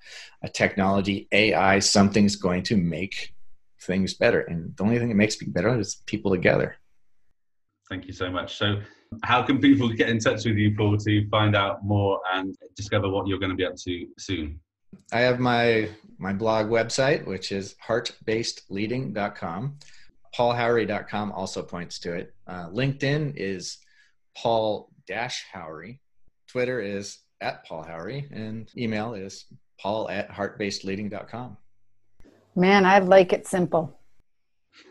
a 0.43 0.49
technology, 0.49 1.27
AI, 1.31 1.79
something's 1.79 2.36
going 2.36 2.63
to 2.63 2.75
make 2.75 3.33
things 3.81 4.13
better. 4.13 4.41
And 4.41 4.75
the 4.75 4.83
only 4.83 4.99
thing 4.99 5.09
that 5.09 5.15
makes 5.15 5.41
it 5.41 5.53
better 5.53 5.79
is 5.79 6.01
people 6.05 6.31
together. 6.31 6.77
Thank 7.89 8.06
you 8.06 8.13
so 8.13 8.30
much. 8.30 8.58
So, 8.58 8.82
how 9.24 9.43
can 9.43 9.60
people 9.60 9.89
get 9.89 10.10
in 10.10 10.19
touch 10.19 10.46
with 10.46 10.56
you, 10.56 10.76
Paul, 10.76 10.98
to 10.98 11.30
find 11.30 11.56
out 11.56 11.86
more 11.86 12.19
and 12.34 12.56
discover 12.76 13.10
what 13.10 13.28
you're 13.28 13.39
going 13.39 13.52
to 13.52 13.56
be 13.56 13.65
up 13.65 13.76
to 13.76 14.08
soon? 14.17 14.60
I 15.12 15.19
have 15.19 15.39
my 15.39 15.89
my 16.17 16.34
blog 16.34 16.67
website, 16.67 17.26
which 17.26 17.52
is 17.52 17.76
heartbasedleading.com. 17.86 19.78
PaulHowery.com 20.36 21.32
also 21.32 21.62
points 21.62 22.00
to 22.00 22.13
it. 22.13 22.34
Uh, 22.48 22.69
LinkedIn 22.69 23.34
is 23.36 23.78
Paul 24.36 24.89
Dash 25.08 25.46
Howery. 25.54 26.00
Twitter 26.48 26.80
is 26.80 27.19
at 27.41 27.65
Paul 27.65 27.84
Howery, 27.84 28.32
and 28.32 28.69
email 28.78 29.13
is 29.13 29.46
paul 29.80 30.10
at 30.10 30.30
heartbasedleading.com. 30.30 31.58
Man, 32.56 32.86
I 32.86 33.00
like 33.00 33.34
it 33.34 33.48
simple. 33.48 34.00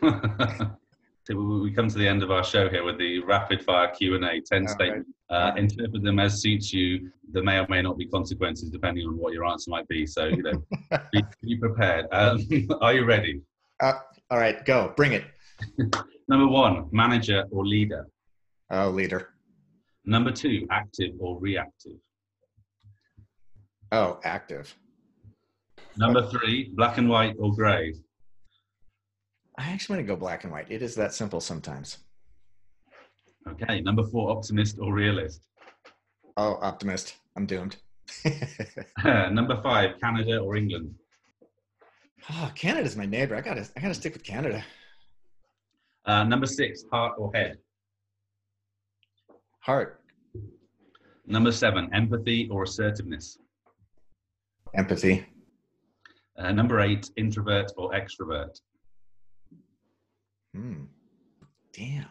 so 1.25 1.35
we 1.35 1.71
come 1.71 1.87
to 1.87 1.97
the 1.97 2.07
end 2.07 2.21
of 2.21 2.31
our 2.31 2.43
show 2.43 2.69
here 2.69 2.83
with 2.83 2.97
the 2.97 3.19
rapid 3.19 3.63
fire 3.63 3.89
Q 3.89 4.15
and 4.15 4.25
A. 4.25 4.41
Ten 4.41 4.67
statements. 4.67 5.09
Right. 5.31 5.53
Uh, 5.53 5.55
interpret 5.55 6.03
them 6.03 6.19
as 6.19 6.41
suits 6.41 6.73
you. 6.73 7.11
There 7.31 7.43
may 7.43 7.59
or 7.59 7.67
may 7.69 7.81
not 7.81 7.97
be 7.97 8.05
consequences 8.07 8.69
depending 8.69 9.07
on 9.07 9.17
what 9.17 9.31
your 9.33 9.45
answer 9.45 9.71
might 9.71 9.87
be. 9.87 10.05
So 10.05 10.25
you 10.25 10.43
know, 10.43 10.63
be, 11.13 11.23
be, 11.41 11.55
prepared. 11.55 12.07
Um, 12.11 12.45
are 12.81 12.93
you 12.93 13.05
ready? 13.05 13.41
Uh, 13.79 13.93
all 14.29 14.37
right, 14.37 14.65
go. 14.65 14.93
Bring 14.97 15.13
it. 15.13 15.23
Number 16.27 16.47
one, 16.47 16.89
manager 16.91 17.45
or 17.51 17.65
leader. 17.65 18.05
Oh, 18.69 18.89
leader. 18.89 19.29
Number 20.03 20.31
two, 20.31 20.67
active 20.71 21.13
or 21.19 21.39
reactive. 21.39 21.99
Oh, 23.93 24.19
active. 24.25 24.75
Number 25.95 26.27
three, 26.27 26.71
black 26.73 26.97
and 26.97 27.07
white 27.07 27.35
or 27.39 27.53
gray? 27.53 27.93
I 29.57 29.69
actually 29.69 29.97
want 29.97 30.07
to 30.07 30.13
go 30.13 30.19
black 30.19 30.43
and 30.43 30.51
white. 30.51 30.67
It 30.69 30.81
is 30.81 30.95
that 30.95 31.13
simple 31.13 31.39
sometimes. 31.39 31.99
Okay. 33.47 33.81
Number 33.81 34.03
four, 34.03 34.31
optimist 34.31 34.77
or 34.79 34.93
realist? 34.93 35.41
Oh, 36.37 36.57
optimist. 36.61 37.17
I'm 37.37 37.45
doomed. 37.45 37.77
Number 39.03 39.61
five, 39.61 39.99
Canada 40.01 40.39
or 40.39 40.55
England? 40.55 40.95
Oh, 42.31 42.51
Canada's 42.55 42.95
my 42.95 43.05
neighbor. 43.05 43.35
I 43.35 43.41
gotta, 43.41 43.67
I 43.75 43.81
gotta 43.81 43.93
stick 43.93 44.13
with 44.13 44.23
Canada. 44.23 44.63
Uh, 46.05 46.23
number 46.23 46.45
six, 46.45 46.83
heart 46.91 47.13
or 47.17 47.31
head? 47.33 47.57
Heart. 49.59 50.01
Number 51.25 51.51
seven, 51.51 51.89
empathy 51.93 52.49
or 52.51 52.63
assertiveness? 52.63 53.37
Empathy. 54.75 55.25
Uh, 56.37 56.51
number 56.51 56.81
eight, 56.81 57.09
introvert 57.15 57.71
or 57.77 57.91
extrovert? 57.91 58.59
Hmm. 60.55 60.83
Damn. 61.73 62.05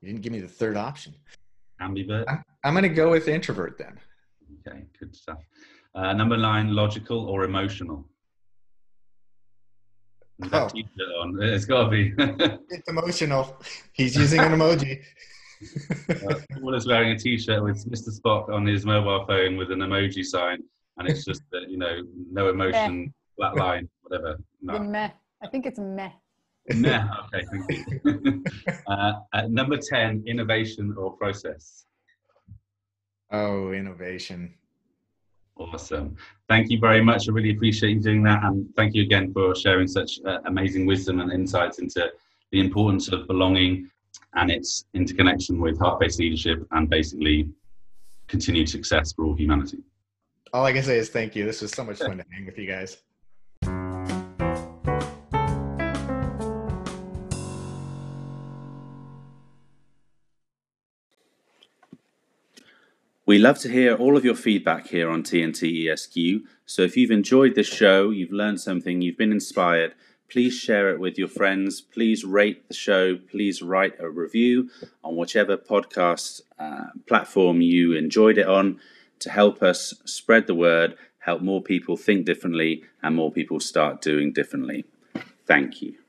You 0.00 0.08
didn't 0.08 0.22
give 0.22 0.32
me 0.32 0.40
the 0.40 0.48
third 0.48 0.76
option. 0.76 1.14
Ambivert. 1.80 2.24
I'm, 2.28 2.44
I'm 2.64 2.74
going 2.74 2.82
to 2.82 2.88
go 2.88 3.10
with 3.10 3.28
introvert 3.28 3.78
then. 3.78 3.98
Okay, 4.66 4.84
good 4.98 5.14
stuff. 5.14 5.38
Uh, 5.94 6.12
number 6.12 6.36
nine, 6.36 6.74
logical 6.74 7.28
or 7.28 7.44
emotional? 7.44 8.04
Oh. 10.52 10.68
On? 11.20 11.38
It's 11.42 11.64
got 11.64 11.84
to 11.84 11.90
be. 11.90 12.14
it's 12.70 12.88
emotional. 12.88 13.56
He's 13.92 14.16
using 14.16 14.40
an 14.40 14.52
emoji. 14.52 15.02
uh, 16.10 16.34
Paul 16.60 16.74
is 16.74 16.86
wearing 16.86 17.12
a 17.12 17.18
T-shirt 17.18 17.62
with 17.62 17.88
Mr. 17.88 18.08
Spock 18.18 18.48
on 18.48 18.66
his 18.66 18.84
mobile 18.84 19.24
phone 19.26 19.56
with 19.56 19.70
an 19.70 19.78
emoji 19.80 20.24
sign, 20.24 20.58
and 20.96 21.08
it's 21.08 21.24
just 21.24 21.42
uh, 21.54 21.60
you 21.68 21.76
know 21.76 22.00
no 22.30 22.48
emotion, 22.48 23.12
flat 23.36 23.54
line, 23.54 23.88
whatever. 24.00 24.36
No. 24.60 24.80
meh. 24.80 25.10
I 25.42 25.46
think 25.46 25.66
it's 25.66 25.78
meh. 25.78 26.10
Meh. 26.68 27.06
Okay, 27.34 27.46
thank 27.50 28.04
you. 28.04 28.44
uh, 28.86 29.12
number 29.48 29.76
ten, 29.76 30.22
innovation 30.26 30.94
or 30.96 31.12
process. 31.16 31.86
Oh, 33.30 33.72
innovation. 33.72 34.54
Awesome. 35.56 36.16
Thank 36.48 36.70
you 36.70 36.78
very 36.78 37.02
much. 37.02 37.28
I 37.28 37.32
really 37.32 37.50
appreciate 37.50 37.90
you 37.90 38.00
doing 38.00 38.22
that. 38.24 38.42
And 38.44 38.68
thank 38.76 38.94
you 38.94 39.02
again 39.02 39.32
for 39.32 39.54
sharing 39.54 39.86
such 39.86 40.20
uh, 40.26 40.38
amazing 40.46 40.86
wisdom 40.86 41.20
and 41.20 41.32
insights 41.32 41.78
into 41.78 42.10
the 42.50 42.60
importance 42.60 43.08
of 43.12 43.26
belonging 43.26 43.90
and 44.34 44.50
its 44.50 44.84
interconnection 44.94 45.60
with 45.60 45.78
heart 45.78 46.00
based 46.00 46.18
leadership 46.18 46.66
and 46.72 46.88
basically 46.88 47.48
continued 48.28 48.68
success 48.68 49.12
for 49.12 49.24
all 49.26 49.34
humanity. 49.34 49.78
All 50.52 50.64
I 50.64 50.72
can 50.72 50.82
say 50.82 50.98
is 50.98 51.08
thank 51.08 51.34
you. 51.34 51.44
This 51.44 51.62
was 51.62 51.70
so 51.70 51.84
much 51.84 51.98
fun 51.98 52.18
to 52.18 52.24
hang 52.30 52.46
with 52.46 52.58
you 52.58 52.66
guys. 52.66 52.98
We 63.32 63.38
love 63.38 63.58
to 63.60 63.70
hear 63.70 63.94
all 63.94 64.18
of 64.18 64.26
your 64.26 64.34
feedback 64.34 64.88
here 64.88 65.08
on 65.08 65.22
TNT 65.22 65.90
ESQ. 65.90 66.46
So 66.66 66.82
if 66.82 66.98
you've 66.98 67.10
enjoyed 67.10 67.54
this 67.54 67.66
show, 67.66 68.10
you've 68.10 68.30
learned 68.30 68.60
something, 68.60 69.00
you've 69.00 69.16
been 69.16 69.32
inspired, 69.32 69.94
please 70.28 70.52
share 70.52 70.90
it 70.90 71.00
with 71.00 71.16
your 71.16 71.28
friends. 71.28 71.80
Please 71.80 72.26
rate 72.26 72.68
the 72.68 72.74
show. 72.74 73.16
Please 73.16 73.62
write 73.62 73.94
a 73.98 74.10
review 74.10 74.68
on 75.02 75.16
whichever 75.16 75.56
podcast 75.56 76.42
uh, 76.58 76.88
platform 77.06 77.62
you 77.62 77.94
enjoyed 77.94 78.36
it 78.36 78.46
on 78.46 78.78
to 79.20 79.30
help 79.30 79.62
us 79.62 79.94
spread 80.04 80.46
the 80.46 80.54
word, 80.54 80.94
help 81.20 81.40
more 81.40 81.62
people 81.62 81.96
think 81.96 82.26
differently, 82.26 82.84
and 83.02 83.16
more 83.16 83.32
people 83.32 83.60
start 83.60 84.02
doing 84.02 84.34
differently. 84.34 84.84
Thank 85.46 85.80
you. 85.80 86.01